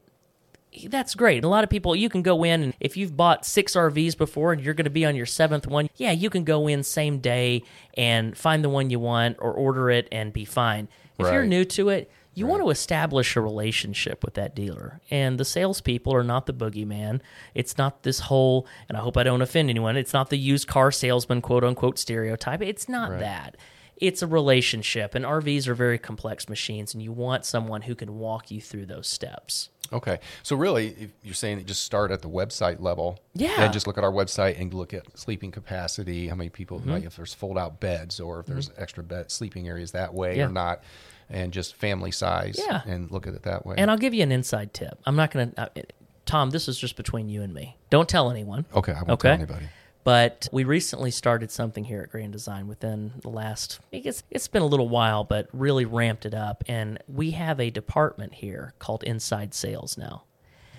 that's 0.87 1.15
great. 1.15 1.43
A 1.43 1.47
lot 1.47 1.63
of 1.63 1.69
people, 1.69 1.95
you 1.95 2.09
can 2.09 2.21
go 2.21 2.43
in 2.43 2.63
and 2.63 2.73
if 2.79 2.95
you've 2.97 3.17
bought 3.17 3.45
six 3.45 3.73
RVs 3.73 4.17
before 4.17 4.53
and 4.53 4.61
you're 4.61 4.73
going 4.73 4.85
to 4.85 4.89
be 4.89 5.05
on 5.05 5.15
your 5.15 5.25
seventh 5.25 5.67
one, 5.67 5.89
yeah, 5.97 6.11
you 6.11 6.29
can 6.29 6.43
go 6.43 6.67
in 6.67 6.83
same 6.83 7.19
day 7.19 7.63
and 7.95 8.37
find 8.37 8.63
the 8.63 8.69
one 8.69 8.89
you 8.89 8.99
want 8.99 9.37
or 9.39 9.51
order 9.53 9.89
it 9.89 10.07
and 10.11 10.31
be 10.31 10.45
fine. 10.45 10.87
If 11.19 11.31
you're 11.31 11.45
new 11.45 11.65
to 11.65 11.89
it, 11.89 12.09
you 12.33 12.47
want 12.47 12.63
to 12.63 12.69
establish 12.69 13.35
a 13.35 13.41
relationship 13.41 14.23
with 14.23 14.35
that 14.35 14.55
dealer. 14.55 15.01
And 15.11 15.37
the 15.37 15.45
salespeople 15.45 16.15
are 16.15 16.23
not 16.23 16.45
the 16.45 16.53
boogeyman. 16.53 17.19
It's 17.53 17.77
not 17.77 18.03
this 18.03 18.21
whole, 18.21 18.65
and 18.87 18.97
I 18.97 19.01
hope 19.01 19.17
I 19.17 19.23
don't 19.23 19.41
offend 19.41 19.69
anyone, 19.69 19.97
it's 19.97 20.13
not 20.13 20.29
the 20.29 20.37
used 20.37 20.67
car 20.67 20.91
salesman, 20.91 21.41
quote 21.41 21.63
unquote, 21.63 21.99
stereotype. 21.99 22.61
It's 22.61 22.87
not 22.87 23.19
that. 23.19 23.57
It's 24.01 24.21
a 24.21 24.27
relationship. 24.27 25.15
And 25.15 25.23
RVs 25.23 25.67
are 25.67 25.75
very 25.75 25.97
complex 25.97 26.49
machines, 26.49 26.93
and 26.93 27.01
you 27.01 27.11
want 27.11 27.45
someone 27.45 27.83
who 27.83 27.95
can 27.95 28.17
walk 28.17 28.51
you 28.51 28.59
through 28.59 28.87
those 28.87 29.07
steps. 29.07 29.69
Okay. 29.93 30.19
So 30.43 30.55
really, 30.55 30.87
if 30.99 31.11
you're 31.23 31.33
saying 31.33 31.57
that 31.57 31.67
just 31.67 31.83
start 31.83 32.11
at 32.11 32.21
the 32.21 32.29
website 32.29 32.79
level. 32.81 33.19
Yeah. 33.33 33.61
And 33.63 33.71
just 33.73 33.87
look 33.87 33.97
at 33.97 34.03
our 34.03 34.11
website 34.11 34.59
and 34.59 34.73
look 34.73 34.93
at 34.93 35.17
sleeping 35.19 35.51
capacity, 35.51 36.27
how 36.29 36.35
many 36.35 36.49
people, 36.49 36.79
Mm-hmm. 36.79 36.91
like 36.91 37.03
if 37.03 37.15
there's 37.15 37.33
fold 37.33 37.57
out 37.57 37.79
beds 37.79 38.19
or 38.19 38.39
if 38.39 38.45
there's 38.47 38.71
extra 38.77 39.03
bed 39.03 39.31
sleeping 39.31 39.67
areas 39.67 39.91
that 39.91 40.13
way 40.13 40.37
Yeah. 40.37 40.45
or 40.45 40.49
not, 40.49 40.81
and 41.29 41.51
just 41.53 41.75
family 41.75 42.11
size. 42.11 42.59
Yeah. 42.65 42.81
And 42.85 43.11
look 43.11 43.27
at 43.27 43.33
it 43.33 43.43
that 43.43 43.65
way. 43.65 43.75
And 43.77 43.91
I'll 43.91 43.97
give 43.97 44.13
you 44.13 44.23
an 44.23 44.31
inside 44.31 44.73
tip. 44.73 44.97
I'm 45.05 45.15
not 45.15 45.31
going 45.31 45.51
to, 45.51 45.61
uh, 45.61 45.81
Tom, 46.25 46.49
this 46.51 46.67
is 46.69 46.77
just 46.79 46.95
between 46.95 47.27
you 47.29 47.41
and 47.41 47.53
me. 47.53 47.77
Don't 47.89 48.07
tell 48.07 48.31
anyone. 48.31 48.65
okay. 48.73 48.93
I 48.93 48.95
won't 49.03 49.09
Okay. 49.11 49.27
tell 49.29 49.33
anybody. 49.33 49.65
But 50.03 50.47
we 50.51 50.63
recently 50.63 51.11
started 51.11 51.51
something 51.51 51.83
here 51.83 52.01
at 52.01 52.09
Grand 52.09 52.33
Design 52.33 52.67
within 52.67 53.13
the 53.21 53.29
last, 53.29 53.79
I 53.93 53.99
guess 53.99 54.23
it's 54.31 54.47
been 54.47 54.63
a 54.63 54.67
little 54.67 54.89
while, 54.89 55.23
but 55.23 55.47
really 55.53 55.85
ramped 55.85 56.25
it 56.25 56.33
up. 56.33 56.63
And 56.67 56.97
we 57.07 57.31
have 57.31 57.59
a 57.59 57.69
department 57.69 58.33
here 58.35 58.73
called 58.79 59.03
Inside 59.03 59.53
Sales 59.53 59.97
now. 59.97 60.23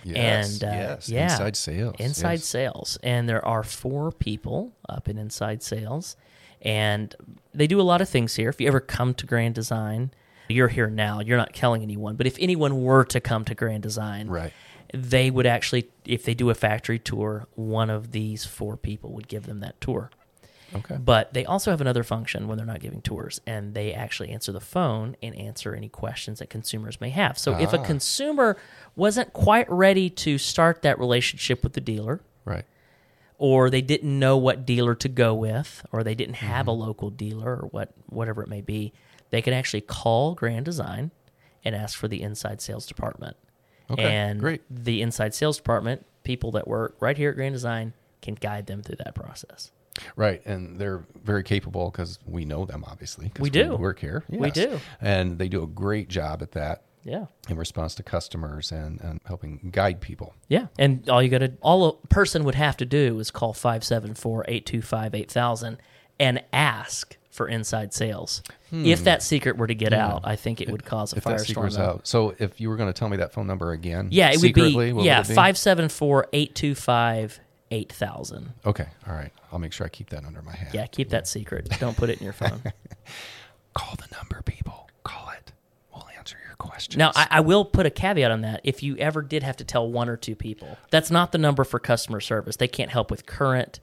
Yes. 0.05 0.61
and 0.61 0.64
uh, 0.64 0.76
yes. 0.76 1.09
yeah, 1.09 1.23
Inside 1.25 1.57
sales. 1.57 1.95
Inside 2.00 2.33
yes. 2.33 2.45
sales, 2.45 2.99
and 3.05 3.29
there 3.29 3.45
are 3.47 3.62
four 3.62 4.11
people 4.11 4.73
up 4.88 5.09
in 5.09 5.17
inside 5.17 5.62
sales, 5.62 6.17
and 6.61 7.14
they 7.55 7.69
do 7.69 7.81
a 7.81 7.83
lot 7.83 8.00
of 8.00 8.09
things 8.09 8.35
here. 8.35 8.49
If 8.49 8.61
you 8.61 8.67
ever 8.67 8.81
come 8.81 9.14
to 9.14 9.26
Grand 9.26 9.55
Design, 9.55 10.11
you're 10.49 10.67
here 10.67 10.91
now. 10.91 11.21
You're 11.21 11.37
not 11.38 11.55
telling 11.55 11.83
anyone, 11.83 12.17
but 12.17 12.26
if 12.26 12.37
anyone 12.41 12.83
were 12.83 13.05
to 13.05 13.21
come 13.21 13.45
to 13.45 13.55
Grand 13.55 13.85
Design, 13.85 14.26
Right. 14.29 14.52
They 14.92 15.30
would 15.30 15.46
actually, 15.46 15.88
if 16.04 16.25
they 16.25 16.34
do 16.34 16.50
a 16.50 16.54
factory 16.54 16.99
tour, 16.99 17.46
one 17.54 17.90
of 17.90 18.12
these 18.12 18.44
four 18.44 18.76
people 18.76 19.12
would 19.12 19.28
give 19.28 19.46
them 19.46 19.61
that 19.61 19.80
tour. 19.80 20.11
Okay. 20.75 20.96
But 20.96 21.34
they 21.34 21.44
also 21.44 21.70
have 21.70 21.82
another 21.82 22.02
function 22.02 22.49
when 22.49 22.56
they're 22.56 22.66
not 22.66 22.80
giving 22.80 23.02
tours, 23.02 23.40
and 23.46 23.75
they 23.75 23.92
actually 23.92 24.30
answer 24.30 24.52
the 24.52 24.61
phone 24.61 25.16
and 25.22 25.34
answer 25.37 25.75
any 25.75 25.88
questions 25.90 26.38
that 26.38 26.49
consumers 26.49 26.99
may 27.00 27.11
have. 27.11 27.38
So 27.38 27.58
if 27.58 27.75
a 27.75 27.78
Ah. 27.78 27.84
consumer 27.84 28.56
wasn't 28.96 29.34
quite 29.34 29.70
ready 29.70 30.08
to 30.11 30.38
start 30.38 30.80
that 30.82 30.99
relationship 30.99 31.62
with 31.62 31.75
the 31.75 31.80
dealer, 31.82 32.20
Right. 32.46 32.64
or 33.37 33.68
they 33.68 33.82
didn't 33.82 34.18
know 34.18 34.38
what 34.38 34.64
dealer 34.64 34.94
to 34.94 35.08
go 35.11 35.34
with, 35.34 35.84
or 35.92 36.02
they 36.02 36.14
didn't 36.14 36.37
have 36.37 36.66
a 36.66 36.72
local 36.72 37.11
dealer, 37.11 37.56
or 37.56 37.68
what 37.68 37.92
whatever 38.08 38.42
it 38.42 38.49
may 38.49 38.62
be, 38.62 38.94
they 39.28 39.42
can 39.42 39.52
actually 39.52 39.82
call 39.82 40.34
Grand 40.34 40.64
Design 40.64 41.11
and 41.64 41.75
ask 41.75 41.99
for 41.99 42.08
the 42.08 42.22
inside 42.22 42.62
sales 42.62 42.87
department. 42.87 43.37
Okay, 43.91 44.03
and 44.05 44.41
great. 44.41 44.62
the 44.71 45.03
inside 45.03 45.35
sales 45.35 45.57
department, 45.57 46.05
people 46.25 46.51
that 46.53 46.67
work 46.69 46.97
right 47.01 47.17
here 47.17 47.31
at 47.31 47.37
Grand 47.37 47.55
Design, 47.55 47.93
can 48.21 48.35
guide 48.35 48.67
them 48.67 48.83
through 48.83 48.97
that 49.05 49.15
process. 49.15 49.71
Right, 50.17 50.41
and 50.47 50.79
they're 50.79 51.05
very 51.23 51.43
capable 51.43 51.91
because 51.91 52.19
we 52.25 52.45
know 52.45 52.65
them. 52.65 52.85
Obviously, 52.87 53.31
We 53.39 53.51
do. 53.51 53.77
work 53.77 53.99
here. 53.99 54.25
We 54.29 54.51
do. 54.51 54.81
and 55.01 55.39
they 55.39 55.49
do 55.49 55.62
a 55.62 55.67
great 55.67 56.09
job 56.09 56.41
at 56.43 56.53
that 56.53 56.83
Yeah. 57.05 57.27
in 57.49 57.57
response 57.59 57.95
to 57.97 58.03
customers 58.03 58.73
and, 58.73 59.01
and 59.03 59.21
helping 59.27 59.71
guide 59.71 60.01
people. 60.01 60.35
Yeah. 60.49 60.69
And 60.79 61.07
all 61.11 61.23
you 61.23 61.29
got 61.29 61.39
to, 61.39 61.53
all 61.61 61.85
a 62.03 62.07
person 62.07 62.45
would 62.45 62.55
have 62.55 62.77
to 62.79 62.87
do 62.87 63.19
is 63.19 63.31
call 63.31 63.53
574 63.53 64.45
825 64.49 65.15
8000 65.15 65.79
and 66.19 66.43
ask 66.55 67.17
for 67.33 67.49
inside 67.49 67.93
sales. 67.93 68.43
If 68.71 69.05
that 69.05 69.23
secret 69.23 69.57
were 69.57 69.67
to 69.67 69.75
get 69.75 69.93
out, 69.93 70.21
I 70.25 70.37
think 70.37 70.61
it 70.61 70.71
would 70.71 70.85
cause 70.85 71.12
a 71.12 71.17
Hmm. 71.17 71.19
If 71.19 71.25
firestorm. 71.41 71.47
secret's 71.47 71.79
out, 71.79 72.07
so 72.07 72.35
if 72.39 72.61
you 72.61 72.69
were 72.69 72.77
going 72.77 72.93
to 72.93 72.99
tell 72.99 73.09
me 73.09 73.17
that 73.17 73.33
phone 73.33 73.47
number 73.49 73.73
again, 73.73 74.09
Yeah, 74.11 74.29
it 74.29 74.37
would 74.37 74.41
secretly, 74.43 74.87
be 74.87 74.93
what 74.93 75.05
yeah 75.05 75.19
would 75.19 75.27
it 75.27 75.29
be? 75.31 75.35
five 75.35 75.59
seven 75.59 75.89
four 75.89 76.29
eight 76.33 76.55
two 76.55 76.75
five 76.77 77.41
eight 77.71 77.91
thousand. 77.93 78.53
Okay, 78.65 78.87
all 79.09 79.15
right. 79.15 79.33
I'll 79.51 79.59
make 79.59 79.73
sure 79.73 79.85
I 79.87 79.89
keep 79.89 80.11
that 80.11 80.25
under 80.25 80.41
my 80.43 80.53
hat. 80.55 80.73
Yeah, 80.75 80.87
keep 80.87 81.09
that 81.11 81.27
secret. 81.27 81.69
Don't 81.81 81.97
put 81.97 82.09
it 82.11 82.19
in 82.21 82.25
your 82.25 82.33
phone. 82.35 82.62
Call 83.75 83.95
the 83.97 84.15
number, 84.15 84.43
people. 84.43 84.89
Call 85.05 85.31
it. 85.31 85.53
We'll 85.95 86.07
answer 86.19 86.37
your 86.47 86.57
questions. 86.57 86.97
now, 86.99 87.12
I, 87.15 87.27
I 87.31 87.41
will 87.41 87.65
put 87.65 87.87
a 87.87 87.91
caveat 87.91 88.31
on 88.31 88.43
that. 88.43 88.61
If 88.65 88.83
you 88.83 88.97
ever 88.99 89.23
did 89.23 89.43
have 89.43 89.57
to 89.59 89.65
tell 89.65 89.91
one 89.91 90.09
or 90.09 90.17
two 90.17 90.35
people, 90.35 90.77
that's 90.91 91.11
not 91.11 91.33
the 91.33 91.39
number 91.39 91.65
for 91.65 91.79
customer 91.79 92.21
service. 92.21 92.57
They 92.57 92.69
can't 92.69 92.91
help 92.91 93.11
with 93.11 93.25
current 93.27 93.81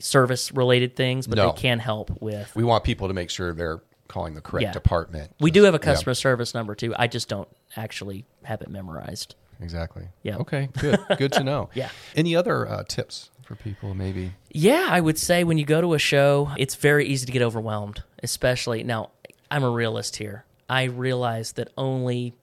service 0.00 0.52
related 0.52 0.96
things, 0.96 1.26
but 1.26 1.36
No. 1.36 1.52
they 1.52 1.60
can 1.60 1.78
help 1.78 2.20
with. 2.20 2.54
we 2.56 2.64
want 2.64 2.84
people 2.84 3.08
to 3.08 3.14
make 3.14 3.30
sure 3.30 3.52
they're 3.54 3.80
calling 4.08 4.34
the 4.34 4.40
correct 4.40 4.64
Yeah. 4.64 4.72
department. 4.72 5.32
We 5.40 5.50
do 5.50 5.62
have 5.64 5.74
a 5.74 5.78
customer 5.78 6.14
service 6.14 6.52
number 6.54 6.74
too. 6.74 6.94
I 6.98 7.06
just 7.06 7.28
don't 7.28 7.48
actually 7.76 8.24
have 8.42 8.60
it 8.62 8.68
memorized. 8.68 9.34
exactly. 9.62 10.08
Yeah. 10.22 10.38
Okay. 10.38 10.68
Good. 10.78 10.98
Good 11.18 11.32
to 11.32 11.44
know. 11.44 11.68
Yeah. 11.74 11.90
Any 12.16 12.34
other 12.34 12.66
uh, 12.66 12.82
tips 12.88 13.30
for 13.44 13.54
people? 13.56 13.94
Maybe. 13.94 14.32
Yeah, 14.50 14.88
I 14.90 15.00
would 15.00 15.18
say 15.18 15.44
when 15.44 15.58
you 15.58 15.64
go 15.66 15.80
to 15.80 15.92
a 15.94 15.98
show, 15.98 16.50
it's 16.56 16.74
very 16.76 17.06
easy 17.06 17.26
to 17.26 17.32
get 17.32 17.42
overwhelmed, 17.42 18.02
especially 18.22 18.82
now. 18.82 19.10
I'm 19.50 19.62
a 19.64 19.70
realist 19.70 20.16
here. 20.16 20.44
I 20.68 20.84
realize 20.84 21.52
that 21.52 21.68
only 21.76 22.34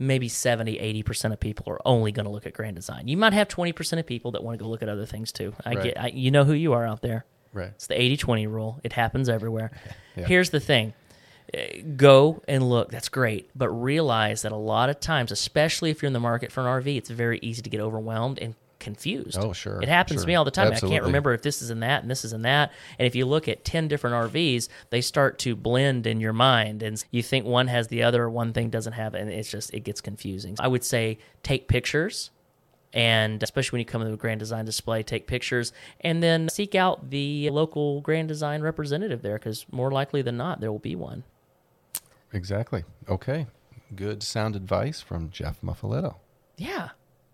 maybe 0.00 0.28
70, 0.28 0.78
80% 1.04 1.32
of 1.32 1.38
people 1.38 1.66
are 1.72 1.80
only 1.84 2.10
going 2.10 2.24
to 2.24 2.32
look 2.32 2.46
at 2.46 2.54
grand 2.54 2.74
design. 2.74 3.06
You 3.06 3.16
might 3.16 3.34
have 3.34 3.46
20% 3.46 3.98
of 4.00 4.06
people 4.06 4.32
that 4.32 4.42
want 4.42 4.58
to 4.58 4.64
go 4.64 4.68
look 4.68 4.82
at 4.82 4.88
other 4.88 5.06
things 5.06 5.30
too. 5.30 5.54
I 5.64 5.74
Right. 5.74 5.82
get 5.84 6.00
I, 6.00 6.06
you 6.08 6.30
know 6.32 6.44
who 6.44 6.54
you 6.54 6.72
are 6.72 6.84
out 6.86 7.02
there. 7.02 7.24
Right. 7.52 7.68
It's 7.74 7.86
the 7.86 7.94
80-20 7.94 8.48
rule. 8.48 8.80
It 8.82 8.94
happens 8.94 9.28
everywhere. 9.28 9.70
Yeah. 10.16 10.26
Here's 10.26 10.50
the 10.50 10.58
thing. 10.58 10.92
Eh, 11.54 11.82
Go 11.96 12.42
and 12.48 12.68
look. 12.68 12.90
That's 12.90 13.08
great, 13.08 13.48
but 13.54 13.68
realize 13.70 14.42
that 14.42 14.50
a 14.50 14.56
lot 14.56 14.90
of 14.90 14.98
times, 14.98 15.30
especially 15.30 15.90
if 15.90 16.02
you're 16.02 16.08
in 16.08 16.12
the 16.12 16.18
market 16.20 16.50
for 16.50 16.62
an 16.62 16.66
RV, 16.82 16.96
it's 16.96 17.10
very 17.10 17.38
easy 17.42 17.62
to 17.62 17.70
get 17.70 17.80
overwhelmed 17.80 18.40
and 18.40 18.56
confused. 18.80 19.38
Oh, 19.38 19.52
sure, 19.52 19.80
It 19.80 19.88
happens 19.88 20.20
sure. 20.20 20.24
to 20.24 20.28
me 20.28 20.34
all 20.34 20.44
the 20.44 20.50
time. 20.50 20.72
I 20.72 20.80
can't 20.80 21.04
remember 21.04 21.32
if 21.34 21.42
this 21.42 21.62
is 21.62 21.70
in 21.70 21.80
that 21.80 22.02
and 22.02 22.10
this 22.10 22.24
is 22.24 22.32
in 22.32 22.42
that. 22.42 22.72
And 22.98 23.06
if 23.06 23.14
you 23.14 23.26
look 23.26 23.46
at 23.46 23.64
10 23.64 23.86
different 23.88 24.32
RVs, 24.32 24.68
they 24.90 25.00
start 25.00 25.38
to 25.40 25.54
blend 25.54 26.06
in 26.06 26.20
your 26.20 26.32
mind 26.32 26.82
and 26.82 27.02
you 27.10 27.22
think 27.22 27.44
one 27.46 27.68
has 27.68 27.88
the 27.88 28.02
other, 28.02 28.28
one 28.28 28.52
thing 28.52 28.70
doesn't 28.70 28.94
have 28.94 29.14
it, 29.14 29.20
and 29.20 29.30
it's 29.30 29.50
just 29.50 29.72
it 29.72 29.80
gets 29.80 30.00
confusing. 30.00 30.56
I 30.58 30.66
would 30.68 30.82
say 30.82 31.18
take 31.42 31.68
pictures 31.68 32.30
and 32.92 33.40
especially 33.42 33.76
when 33.76 33.80
you 33.80 33.84
come 33.86 34.02
to 34.02 34.12
a 34.12 34.16
grand 34.16 34.40
design 34.40 34.64
display, 34.64 35.02
take 35.04 35.26
pictures 35.28 35.72
and 36.00 36.22
then 36.22 36.48
seek 36.48 36.74
out 36.74 37.10
the 37.10 37.48
local 37.50 38.00
grand 38.00 38.26
design 38.26 38.62
representative 38.62 39.22
there 39.22 39.38
because 39.38 39.64
more 39.70 39.92
likely 39.92 40.22
than 40.22 40.36
not, 40.36 40.60
there 40.60 40.72
will 40.72 40.80
be 40.80 40.96
one. 40.96 41.22
Exactly. 42.32 42.84
Okay. 43.08 43.46
Good 43.94 44.22
sound 44.22 44.56
advice 44.56 45.00
from 45.00 45.30
Jeff 45.30 45.60
Mufoletto. 45.62 46.16
Yeah, 46.56 46.90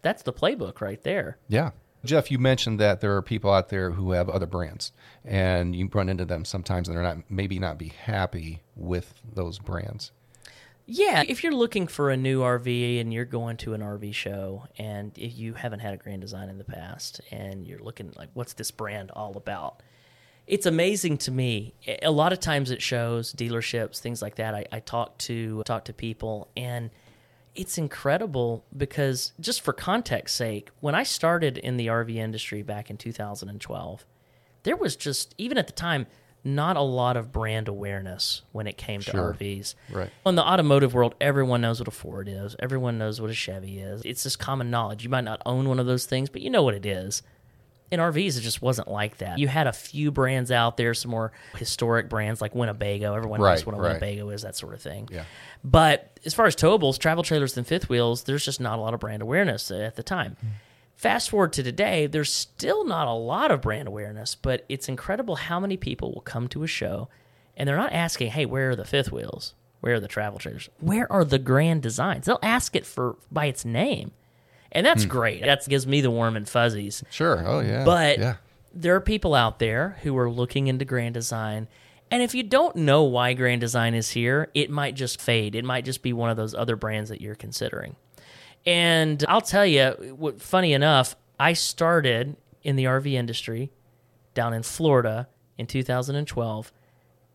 that's 0.06 0.22
the 0.22 0.32
playbook 0.32 0.80
right 0.80 1.02
there. 1.02 1.36
Yeah. 1.48 1.70
Jeff, 2.04 2.30
you 2.30 2.38
mentioned 2.38 2.78
that 2.78 3.00
there 3.00 3.16
are 3.16 3.22
people 3.22 3.52
out 3.52 3.70
there 3.70 3.90
who 3.90 4.12
have 4.12 4.28
other 4.28 4.46
brands, 4.46 4.92
and 5.24 5.74
you 5.74 5.88
run 5.92 6.08
into 6.08 6.24
them 6.24 6.44
sometimes, 6.44 6.86
and 6.86 6.96
they're 6.96 7.02
not 7.02 7.28
maybe 7.28 7.58
not 7.58 7.76
be 7.76 7.88
happy 7.88 8.62
with 8.76 9.20
those 9.34 9.58
brands. 9.58 10.12
Yeah, 10.88 11.24
if 11.26 11.42
you're 11.42 11.52
looking 11.52 11.88
for 11.88 12.10
a 12.10 12.16
new 12.16 12.42
RV 12.42 13.00
and 13.00 13.12
you're 13.12 13.24
going 13.24 13.56
to 13.58 13.74
an 13.74 13.80
RV 13.80 14.14
show 14.14 14.68
and 14.78 15.10
if 15.18 15.36
you 15.36 15.54
haven't 15.54 15.80
had 15.80 15.94
a 15.94 15.96
Grand 15.96 16.20
Design 16.20 16.48
in 16.48 16.58
the 16.58 16.64
past 16.64 17.20
and 17.32 17.66
you're 17.66 17.80
looking 17.80 18.12
like, 18.16 18.28
what's 18.34 18.52
this 18.52 18.70
brand 18.70 19.10
all 19.10 19.36
about? 19.36 19.82
It's 20.46 20.64
amazing 20.64 21.18
to 21.18 21.32
me. 21.32 21.74
A 22.02 22.12
lot 22.12 22.32
of 22.32 22.38
times 22.38 22.70
it 22.70 22.80
shows 22.80 23.32
dealerships, 23.32 23.98
things 23.98 24.22
like 24.22 24.36
that. 24.36 24.54
I, 24.54 24.66
I 24.70 24.78
talk 24.78 25.18
to 25.18 25.64
talk 25.64 25.86
to 25.86 25.92
people 25.92 26.46
and 26.56 26.90
it's 27.56 27.78
incredible 27.78 28.64
because 28.76 29.32
just 29.40 29.60
for 29.60 29.72
context 29.72 30.36
sake, 30.36 30.70
when 30.80 30.94
I 30.94 31.02
started 31.02 31.58
in 31.58 31.76
the 31.76 31.88
RV 31.88 32.14
industry 32.14 32.62
back 32.62 32.90
in 32.90 32.96
2012, 32.96 34.06
there 34.62 34.76
was 34.76 34.96
just 34.96 35.34
even 35.38 35.58
at 35.58 35.66
the 35.66 35.72
time 35.72 36.06
not 36.44 36.76
a 36.76 36.80
lot 36.80 37.16
of 37.16 37.32
brand 37.32 37.66
awareness 37.66 38.42
when 38.52 38.68
it 38.68 38.76
came 38.76 39.00
to 39.00 39.10
RVs. 39.10 39.74
Right. 39.90 40.10
In 40.24 40.36
the 40.36 40.44
automotive 40.44 40.94
world, 40.94 41.16
everyone 41.20 41.60
knows 41.60 41.80
what 41.80 41.88
a 41.88 41.90
Ford 41.90 42.28
is. 42.28 42.54
Everyone 42.60 42.98
knows 42.98 43.20
what 43.20 43.30
a 43.30 43.34
Chevy 43.34 43.80
is. 43.80 44.02
It's 44.04 44.22
just 44.22 44.38
common 44.38 44.70
knowledge. 44.70 45.02
You 45.02 45.10
might 45.10 45.24
not 45.24 45.42
own 45.44 45.68
one 45.68 45.80
of 45.80 45.86
those 45.86 46.06
things, 46.06 46.30
but 46.30 46.42
you 46.42 46.50
know 46.50 46.62
what 46.62 46.74
it 46.74 46.86
is. 46.86 47.22
In 47.90 48.00
RVs, 48.00 48.36
it 48.36 48.40
just 48.40 48.60
wasn't 48.60 48.88
like 48.88 49.18
that. 49.18 49.38
You 49.38 49.46
had 49.46 49.66
a 49.66 49.72
few 49.72 50.10
brands 50.10 50.50
out 50.50 50.76
there, 50.76 50.92
some 50.92 51.10
more 51.10 51.32
historic 51.56 52.08
brands 52.08 52.40
like 52.40 52.54
Winnebago. 52.54 53.14
Everyone 53.14 53.40
knows 53.40 53.64
what 53.64 53.74
a 53.74 53.78
right. 53.78 54.00
Winnebago 54.00 54.30
is, 54.30 54.42
that 54.42 54.56
sort 54.56 54.74
of 54.74 54.80
thing. 54.80 55.08
Yeah. 55.12 55.24
But 55.62 56.18
as 56.24 56.34
far 56.34 56.46
as 56.46 56.56
towables, 56.56 56.98
travel 56.98 57.22
trailers, 57.22 57.56
and 57.56 57.66
fifth 57.66 57.88
wheels, 57.88 58.24
there's 58.24 58.44
just 58.44 58.60
not 58.60 58.78
a 58.78 58.82
lot 58.82 58.94
of 58.94 59.00
brand 59.00 59.22
awareness 59.22 59.70
at 59.70 59.94
the 59.94 60.02
time. 60.02 60.36
Mm-hmm. 60.38 60.48
Fast 60.96 61.30
forward 61.30 61.52
to 61.52 61.62
today, 61.62 62.06
there's 62.06 62.32
still 62.32 62.84
not 62.84 63.06
a 63.06 63.12
lot 63.12 63.50
of 63.50 63.60
brand 63.60 63.86
awareness, 63.86 64.34
but 64.34 64.64
it's 64.68 64.88
incredible 64.88 65.36
how 65.36 65.60
many 65.60 65.76
people 65.76 66.12
will 66.12 66.22
come 66.22 66.48
to 66.48 66.62
a 66.62 66.66
show 66.66 67.08
and 67.56 67.68
they're 67.68 67.76
not 67.76 67.92
asking, 67.92 68.30
hey, 68.30 68.46
where 68.46 68.70
are 68.70 68.76
the 68.76 68.84
fifth 68.84 69.12
wheels? 69.12 69.54
Where 69.80 69.94
are 69.94 70.00
the 70.00 70.08
travel 70.08 70.38
trailers? 70.38 70.68
Where 70.80 71.10
are 71.12 71.24
the 71.24 71.38
grand 71.38 71.82
designs? 71.82 72.26
They'll 72.26 72.38
ask 72.42 72.74
it 72.74 72.86
for 72.86 73.16
by 73.30 73.46
its 73.46 73.64
name. 73.64 74.12
And 74.72 74.84
that's 74.84 75.04
hmm. 75.04 75.10
great. 75.10 75.44
That 75.44 75.66
gives 75.68 75.86
me 75.86 76.00
the 76.00 76.10
warm 76.10 76.36
and 76.36 76.48
fuzzies. 76.48 77.02
Sure. 77.10 77.42
Oh 77.46 77.60
yeah. 77.60 77.84
But 77.84 78.18
yeah. 78.18 78.34
there 78.74 78.94
are 78.94 79.00
people 79.00 79.34
out 79.34 79.58
there 79.58 79.96
who 80.02 80.16
are 80.18 80.30
looking 80.30 80.66
into 80.66 80.84
Grand 80.84 81.14
Design. 81.14 81.68
And 82.10 82.22
if 82.22 82.34
you 82.34 82.42
don't 82.42 82.76
know 82.76 83.02
why 83.02 83.32
Grand 83.34 83.60
Design 83.60 83.94
is 83.94 84.10
here, 84.10 84.50
it 84.54 84.70
might 84.70 84.94
just 84.94 85.20
fade. 85.20 85.54
It 85.54 85.64
might 85.64 85.84
just 85.84 86.02
be 86.02 86.12
one 86.12 86.30
of 86.30 86.36
those 86.36 86.54
other 86.54 86.76
brands 86.76 87.10
that 87.10 87.20
you're 87.20 87.34
considering. 87.34 87.96
And 88.64 89.24
I'll 89.28 89.40
tell 89.40 89.66
you, 89.66 90.14
what, 90.16 90.40
funny 90.40 90.72
enough, 90.72 91.16
I 91.38 91.52
started 91.52 92.36
in 92.62 92.76
the 92.76 92.84
RV 92.84 93.12
industry 93.12 93.70
down 94.34 94.52
in 94.52 94.62
Florida 94.62 95.28
in 95.58 95.66
2012 95.66 96.72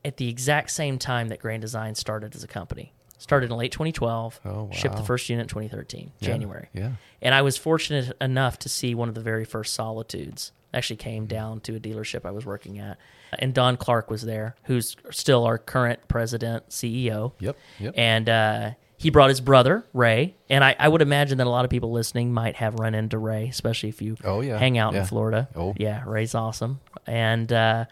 at 0.04 0.18
the 0.18 0.30
exact 0.30 0.72
same 0.72 0.98
time 0.98 1.30
that 1.30 1.40
Grand 1.40 1.62
Design 1.62 1.96
started 1.96 2.36
as 2.36 2.44
a 2.44 2.48
company. 2.48 2.94
Started 3.22 3.52
in 3.52 3.58
late 3.58 3.72
2012, 3.72 4.40
Oh, 4.46 4.70
shipped 4.74 4.96
the 4.98 5.04
first 5.04 5.30
unit 5.30 5.44
in 5.44 5.48
2013, 5.48 6.12
January. 6.22 6.70
Yeah. 6.74 6.94
And 7.22 7.36
I 7.36 7.44
was 7.44 7.56
fortunate 7.56 8.18
enough 8.20 8.58
to 8.60 8.70
see 8.70 8.96
one 8.96 9.10
of 9.10 9.16
the 9.16 9.22
very 9.22 9.46
first 9.46 9.74
Solitudes. 9.76 10.52
Actually, 10.74 10.96
came 10.98 11.28
down 11.28 11.60
to 11.62 11.76
a 11.76 11.80
dealership 11.80 12.26
I 12.26 12.32
was 12.32 12.46
working 12.46 12.80
at, 12.80 12.98
and 13.38 13.54
Don 13.54 13.78
Clark 13.78 14.10
was 14.10 14.22
there, 14.24 14.56
who's 14.64 14.96
still 15.12 15.44
our 15.44 15.58
current 15.58 16.08
president, 16.08 16.70
CEO. 16.70 17.34
Yep. 17.40 17.58
Yep. 17.80 17.94
And 17.98 18.30
uh, 18.30 18.72
he 18.98 19.10
brought 19.12 19.30
his 19.30 19.42
brother 19.42 19.86
Ray, 19.94 20.34
and 20.50 20.64
I, 20.64 20.76
I 20.80 20.88
would 20.88 21.02
imagine 21.04 21.38
that 21.40 21.46
a 21.48 21.50
lot 21.50 21.64
of 21.66 21.70
people 21.70 21.92
listening 21.92 22.34
might 22.34 22.56
have 22.56 22.76
run 22.76 22.96
into 22.96 23.18
Ray, 23.20 23.50
especially 23.50 23.90
if 23.90 24.02
you 24.02 24.16
Oh, 24.24 24.42
yeah. 24.42 24.58
hang 24.58 24.78
out 24.80 24.94
Yeah. 24.94 25.02
in 25.02 25.06
Florida. 25.06 25.48
Oh. 25.56 25.74
yeah, 25.78 26.04
Ray's 26.08 26.34
awesome. 26.34 26.80
And 27.06 27.52
uh, 27.54 27.86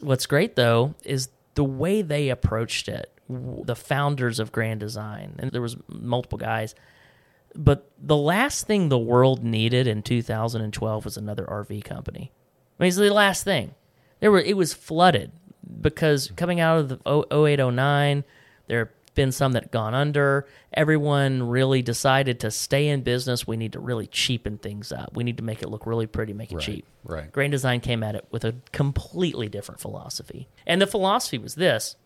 what's 0.00 0.26
great 0.26 0.56
though 0.56 0.94
is 1.04 1.28
the 1.54 1.64
way 1.64 2.02
they 2.02 2.28
approached 2.28 2.88
it. 2.88 3.10
The 3.28 3.74
founders 3.76 4.38
of 4.38 4.52
Grand 4.52 4.80
Design, 4.80 5.34
and 5.38 5.50
there 5.50 5.62
was 5.62 5.76
multiple 5.88 6.38
guys. 6.38 6.74
But 7.54 7.90
the 7.98 8.16
last 8.16 8.66
thing 8.66 8.88
the 8.88 8.98
world 8.98 9.42
needed 9.42 9.86
in 9.86 10.02
2012 10.02 11.04
was 11.04 11.16
another 11.16 11.44
RV 11.44 11.82
company. 11.84 12.30
I 12.78 12.82
mean, 12.82 12.88
it's 12.88 12.96
the 12.96 13.10
last 13.12 13.44
thing. 13.44 13.74
There 14.20 14.30
were 14.30 14.40
it 14.40 14.56
was 14.56 14.74
flooded 14.74 15.32
because 15.80 16.30
coming 16.36 16.60
out 16.60 16.78
of 16.78 16.88
the 16.88 16.98
0809, 17.06 18.24
there 18.68 18.78
have 18.80 18.88
been 19.14 19.32
some 19.32 19.52
that 19.52 19.72
gone 19.72 19.94
under. 19.94 20.46
Everyone 20.74 21.42
really 21.48 21.80
decided 21.82 22.38
to 22.40 22.50
stay 22.50 22.88
in 22.88 23.00
business. 23.02 23.46
We 23.46 23.56
need 23.56 23.72
to 23.72 23.80
really 23.80 24.06
cheapen 24.06 24.58
things 24.58 24.92
up. 24.92 25.16
We 25.16 25.24
need 25.24 25.38
to 25.38 25.42
make 25.42 25.62
it 25.62 25.68
look 25.70 25.86
really 25.86 26.06
pretty, 26.06 26.34
make 26.34 26.52
it 26.52 26.56
Right, 26.56 26.64
cheap. 26.64 26.86
right. 27.02 27.32
Grand 27.32 27.52
Design 27.52 27.80
came 27.80 28.02
at 28.02 28.14
it 28.14 28.26
with 28.30 28.44
a 28.44 28.54
completely 28.72 29.48
different 29.48 29.80
philosophy. 29.80 30.48
And 30.66 30.80
the 30.82 30.86
philosophy 30.86 31.38
was 31.38 31.54
this 31.54 31.96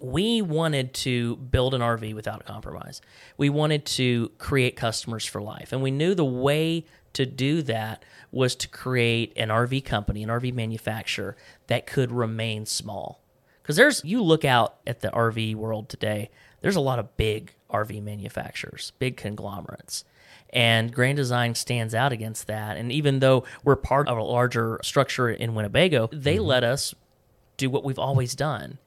we 0.00 0.42
wanted 0.42 0.92
to 0.94 1.36
build 1.36 1.74
an 1.74 1.80
RV 1.80 2.14
without 2.14 2.40
a 2.40 2.44
compromise. 2.44 3.00
We 3.36 3.48
wanted 3.48 3.84
to 3.86 4.30
create 4.38 4.76
customers 4.76 5.24
for 5.24 5.40
life. 5.40 5.72
And 5.72 5.82
we 5.82 5.90
knew 5.90 6.14
the 6.14 6.24
way 6.24 6.84
to 7.12 7.24
do 7.24 7.62
that 7.62 8.04
was 8.32 8.56
to 8.56 8.68
create 8.68 9.32
an 9.36 9.48
RV 9.48 9.84
company, 9.84 10.22
an 10.22 10.28
RV 10.28 10.52
manufacturer 10.52 11.36
that 11.68 11.86
could 11.86 12.10
remain 12.10 12.66
small. 12.66 13.20
Because 13.62 13.76
there's, 13.76 14.04
you 14.04 14.20
look 14.22 14.44
out 14.44 14.76
at 14.86 15.00
the 15.00 15.08
RV 15.08 15.54
world 15.54 15.88
today, 15.88 16.30
there's 16.60 16.76
a 16.76 16.80
lot 16.80 16.98
of 16.98 17.16
big 17.16 17.54
RV 17.70 18.02
manufacturers, 18.02 18.92
big 18.98 19.16
conglomerates. 19.16 20.04
And 20.50 20.92
Grand 20.92 21.16
Design 21.16 21.54
stands 21.54 21.94
out 21.94 22.12
against 22.12 22.46
that. 22.48 22.76
And 22.76 22.92
even 22.92 23.20
though 23.20 23.44
we're 23.64 23.76
part 23.76 24.08
of 24.08 24.18
a 24.18 24.22
larger 24.22 24.80
structure 24.82 25.28
in 25.30 25.54
Winnebago, 25.54 26.08
they 26.12 26.36
Mm-hmm. 26.36 26.44
let 26.44 26.64
us 26.64 26.94
do 27.56 27.70
what 27.70 27.84
we've 27.84 27.98
always 27.98 28.34
done. 28.34 28.78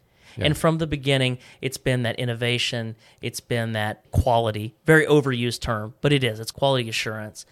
And 0.46 0.58
from 0.58 0.78
the 0.78 0.88
beginning, 0.88 1.40
it's 1.62 1.78
been 1.78 2.04
that 2.04 2.20
innovation, 2.20 2.96
it's 3.22 3.40
been 3.40 3.74
that 3.74 4.10
quality, 4.12 4.76
very 4.86 5.06
overused 5.06 5.62
term, 5.62 5.96
but 6.02 6.14
it 6.14 6.24
is. 6.24 6.40
It's 6.40 6.52
quality 6.52 6.90
assurance 6.90 7.46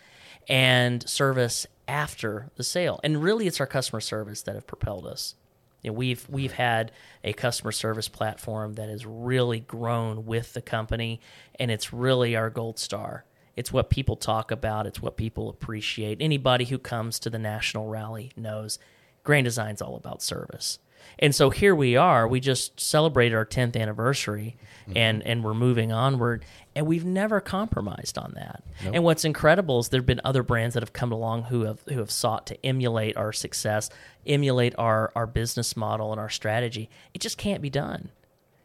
and 0.48 1.08
service 1.08 1.66
after 1.88 2.50
the 2.56 2.64
sale. 2.64 3.00
And 3.04 3.22
really 3.22 3.48
it's 3.48 3.60
our 3.60 3.68
customer 3.68 4.02
service 4.02 4.42
that 4.44 4.56
have 4.56 4.68
propelled 4.68 5.06
us. 5.06 5.36
You 5.82 5.92
know, 5.92 5.98
we've 5.98 6.28
we've 6.30 6.54
had 6.54 6.92
a 7.24 7.34
customer 7.34 7.72
service 7.72 8.08
platform 8.08 8.74
that 8.74 8.90
has 8.90 9.06
really 9.06 9.60
grown 9.60 10.26
with 10.26 10.54
the 10.54 10.62
company 10.62 11.22
and 11.60 11.70
it's 11.70 11.94
really 11.94 12.36
our 12.36 12.50
gold 12.50 12.80
star. 12.80 13.26
It's 13.56 13.72
what 13.72 13.90
people 13.90 14.16
talk 14.16 14.52
about, 14.52 14.88
it's 14.88 15.02
what 15.02 15.16
people 15.16 15.48
appreciate. 15.50 16.18
Anybody 16.20 16.66
who 16.66 16.78
comes 16.78 17.20
to 17.20 17.30
the 17.30 17.40
national 17.40 17.88
rally 17.88 18.32
knows 18.36 18.80
Grand 19.24 19.46
Design's 19.46 19.82
all 19.82 19.96
about 19.96 20.22
service. 20.22 20.80
And 21.20 21.34
so 21.34 21.50
here 21.50 21.76
we 21.76 21.96
are. 21.96 22.28
We 22.28 22.40
just 22.40 22.80
celebrated 22.80 23.36
our 23.36 23.46
10th 23.46 23.80
anniversary 23.80 24.58
mm-hmm. 24.84 24.98
and, 24.98 25.24
and 25.24 25.44
we're 25.44 25.54
moving 25.54 25.92
onward. 25.92 26.46
And 26.76 26.86
we've 26.86 27.06
never 27.06 27.40
compromised 27.40 28.18
on 28.18 28.34
that. 28.36 28.64
And 28.84 29.04
what's 29.04 29.24
incredible 29.24 29.80
is 29.80 29.90
there 29.90 30.02
have 30.02 30.06
been 30.06 30.20
other 30.26 30.44
brands 30.44 30.74
that 30.74 30.84
have 30.84 30.92
come 30.92 31.12
along 31.12 31.44
who 31.44 31.62
have 31.62 31.80
who 31.88 32.00
have 32.00 32.12
sought 32.12 32.46
to 32.48 32.66
emulate 32.66 33.16
our 33.16 33.32
success, 33.32 33.90
emulate 34.28 34.76
our, 34.78 35.12
our 35.16 35.26
business 35.26 35.78
model 35.78 36.12
and 36.12 36.20
our 36.20 36.30
strategy. 36.30 36.90
It 37.14 37.22
just 37.22 37.38
can't 37.38 37.62
be 37.62 37.70
done. 37.70 38.10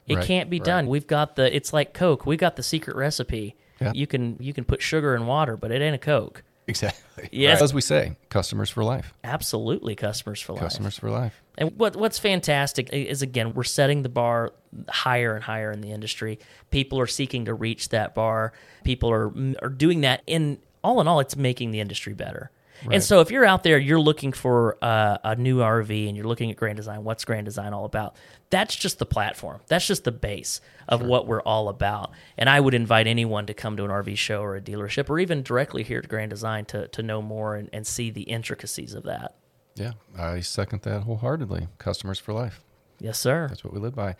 It 0.08 0.16
Right, 0.16 0.26
can't 0.26 0.50
be 0.50 0.58
right. 0.58 0.64
done. 0.64 0.86
We've 0.88 1.06
got 1.06 1.36
the 1.36 1.54
it's 1.54 1.72
like 1.72 1.94
Coke. 1.94 2.26
We 2.26 2.36
got 2.36 2.56
the 2.56 2.64
secret 2.64 2.96
recipe. 2.96 3.54
Yeah. 3.80 3.92
You 3.94 4.08
can 4.08 4.36
you 4.40 4.52
can 4.52 4.64
put 4.64 4.82
sugar 4.82 5.14
in 5.14 5.26
water, 5.26 5.56
but 5.56 5.70
it 5.70 5.80
ain't 5.80 5.94
a 5.94 5.98
Coke. 5.98 6.42
Exactly. 6.70 7.04
Yes. 7.32 7.60
As 7.60 7.74
we 7.74 7.82
say, 7.82 8.16
customers 8.30 8.70
for 8.70 8.82
life. 8.82 9.12
Absolutely 9.24 9.94
customers 9.94 10.40
for 10.40 10.54
life. 10.54 10.62
Customers 10.62 10.96
for 10.96 11.10
life. 11.10 11.42
And 11.58 11.76
what 11.76 11.94
what's 11.94 12.18
fantastic 12.18 12.88
is 12.94 13.20
again 13.20 13.52
we're 13.52 13.62
setting 13.62 14.02
the 14.02 14.08
bar 14.08 14.54
higher 14.88 15.34
and 15.34 15.44
higher 15.44 15.70
in 15.70 15.82
the 15.82 15.90
industry. 15.90 16.38
People 16.70 16.98
are 16.98 17.06
seeking 17.06 17.44
to 17.44 17.52
reach 17.52 17.90
that 17.90 18.14
bar. 18.14 18.54
People 18.84 19.10
are 19.10 19.30
are 19.60 19.68
doing 19.68 20.00
that. 20.00 20.22
In 20.26 20.60
all 20.82 20.98
in 21.02 21.08
all, 21.08 21.20
it's 21.20 21.36
making 21.36 21.72
the 21.72 21.80
industry 21.80 22.14
better. 22.14 22.50
Right. 22.84 22.94
And 22.94 23.02
so 23.02 23.20
if 23.20 23.30
you're 23.30 23.44
out 23.44 23.62
there, 23.62 23.78
you're 23.78 24.00
looking 24.00 24.32
for 24.32 24.78
uh, 24.82 25.18
a 25.22 25.36
new 25.36 25.58
RV 25.58 26.08
and 26.08 26.16
you're 26.16 26.26
looking 26.26 26.50
at 26.50 26.56
Grand 26.56 26.76
Design. 26.76 27.04
What's 27.04 27.24
Grand 27.24 27.44
Design 27.44 27.72
all 27.72 27.84
about? 27.84 28.16
That's 28.50 28.74
just 28.74 28.98
the 28.98 29.06
platform. 29.06 29.60
That's 29.68 29.86
just 29.86 30.04
the 30.04 30.12
base 30.12 30.60
of 30.88 31.02
what 31.02 31.26
we're 31.26 31.42
all 31.42 31.68
about. 31.68 32.12
And 32.36 32.48
I 32.48 32.58
would 32.58 32.74
invite 32.74 33.06
anyone 33.06 33.46
to 33.46 33.54
come 33.54 33.76
to 33.76 33.84
an 33.84 33.90
RV 33.90 34.16
show 34.16 34.42
or 34.42 34.56
a 34.56 34.60
dealership 34.60 35.08
or 35.10 35.18
even 35.18 35.42
directly 35.42 35.82
here 35.82 35.98
at 35.98 36.08
Grand 36.08 36.30
Design 36.30 36.64
to 36.66 36.88
to 36.88 37.02
know 37.02 37.22
more 37.22 37.54
and, 37.54 37.68
and 37.72 37.86
see 37.86 38.10
the 38.10 38.22
intricacies 38.22 38.94
of 38.94 39.04
that. 39.04 39.36
Yeah, 39.76 39.92
I 40.18 40.40
second 40.40 40.82
that 40.82 41.02
wholeheartedly. 41.02 41.68
Customers 41.78 42.18
for 42.18 42.32
life. 42.32 42.60
Yes, 42.98 43.18
sir. 43.18 43.46
That's 43.48 43.64
what 43.64 43.72
we 43.72 43.80
live 43.80 43.94
by. 43.94 44.16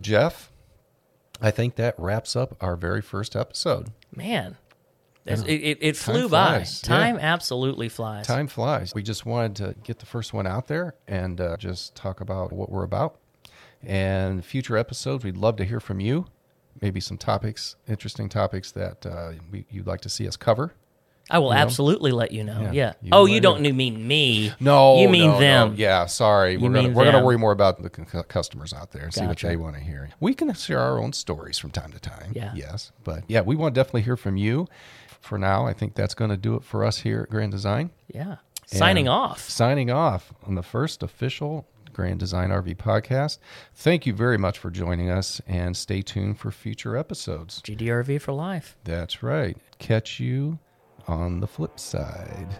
Jeff, 0.00 0.50
I 1.40 1.50
think 1.50 1.76
that 1.76 1.94
wraps 1.98 2.36
up 2.36 2.56
our 2.60 2.76
very 2.76 3.00
first 3.00 3.36
episode. 3.36 3.90
Man, 4.14 4.56
It, 5.26 5.48
it, 5.48 5.78
it 5.80 5.94
Time 5.96 6.14
flew 6.14 6.28
by. 6.28 6.46
flies, 6.58 6.82
yeah. 6.84 6.88
Time 6.88 7.18
absolutely 7.18 7.88
flies. 7.88 8.26
Time 8.26 8.46
flies. 8.46 8.94
We 8.94 9.02
just 9.02 9.26
wanted 9.26 9.56
to 9.56 9.74
get 9.82 9.98
the 9.98 10.06
first 10.06 10.32
one 10.32 10.46
out 10.46 10.68
there 10.68 10.94
and 11.08 11.40
uh, 11.40 11.56
just 11.56 11.94
talk 11.94 12.20
about 12.20 12.52
what 12.52 12.70
we're 12.70 12.84
about. 12.84 13.18
And 13.82 14.44
future 14.44 14.76
episodes, 14.76 15.24
we'd 15.24 15.36
love 15.36 15.56
to 15.56 15.64
hear 15.64 15.80
from 15.80 16.00
you. 16.00 16.26
Maybe 16.80 17.00
some 17.00 17.16
topics, 17.16 17.76
interesting 17.88 18.28
topics 18.28 18.70
that 18.72 19.06
uh, 19.06 19.32
we, 19.50 19.64
you'd 19.70 19.86
like 19.86 20.02
to 20.02 20.08
see 20.08 20.28
us 20.28 20.36
cover. 20.36 20.74
I 21.28 21.38
will 21.38 21.48
you 21.48 21.54
know? 21.54 21.60
absolutely 21.60 22.12
let 22.12 22.30
you 22.30 22.44
know. 22.44 22.60
Yeah, 22.60 22.72
Yeah. 22.72 22.92
you 23.02 23.10
oh, 23.12 23.24
you 23.24 23.40
don't 23.40 23.60
mean 23.62 24.06
me. 24.06 24.52
No, 24.60 25.00
you 25.00 25.08
mean 25.08 25.26
no, 25.26 25.32
no. 25.32 25.40
them. 25.40 25.74
Yeah, 25.76 26.06
sorry. 26.06 26.56
we're 26.56 26.70
gonna 26.70 26.90
we're 26.90 27.04
gonna 27.04 27.24
worry 27.24 27.36
more 27.38 27.50
about 27.50 27.82
the 27.82 27.90
cu- 27.90 28.22
customers 28.24 28.72
out 28.72 28.92
there 28.92 29.04
and 29.04 29.12
see 29.14 29.26
what 29.26 29.38
they 29.38 29.56
want 29.56 29.74
to 29.74 29.80
hear. 29.82 30.10
We 30.20 30.34
can 30.34 30.52
share 30.54 30.78
our 30.78 30.98
own 31.02 31.12
stories 31.12 31.58
from 31.58 31.70
time 31.72 31.90
to 31.92 31.98
time. 31.98 32.32
Yeah. 32.32 32.52
Yes, 32.54 32.92
but 33.02 33.24
yeah, 33.26 33.40
we 33.40 33.56
want 33.56 33.74
to 33.74 33.78
definitely 33.80 34.02
hear 34.02 34.16
from 34.16 34.36
you. 34.36 34.68
For 35.20 35.38
now, 35.38 35.66
I 35.66 35.72
think 35.72 35.94
that's 35.94 36.14
going 36.14 36.30
to 36.30 36.36
do 36.36 36.54
it 36.54 36.64
for 36.64 36.84
us 36.84 36.98
here 36.98 37.22
at 37.22 37.30
Grand 37.30 37.52
Design. 37.52 37.90
Yeah. 38.12 38.36
Signing 38.66 39.08
off. 39.08 39.48
Signing 39.48 39.90
off 39.90 40.32
on 40.44 40.56
the 40.56 40.62
first 40.62 41.02
official 41.02 41.66
Grand 41.92 42.20
Design 42.20 42.50
RV 42.50 42.76
podcast. 42.76 43.38
Thank 43.74 44.06
you 44.06 44.12
very 44.12 44.36
much 44.36 44.58
for 44.58 44.70
joining 44.70 45.08
us, 45.08 45.40
and 45.46 45.76
stay 45.76 46.02
tuned 46.02 46.38
for 46.38 46.50
future 46.50 46.96
episodes. 46.96 47.62
GDRV 47.62 48.20
for 48.20 48.32
life. 48.32 48.76
That's 48.84 49.22
right. 49.22 49.56
Catch 49.78 50.20
you 50.20 50.58
on 51.08 51.40
the 51.40 51.46
flip 51.46 51.78
side. 51.78 52.58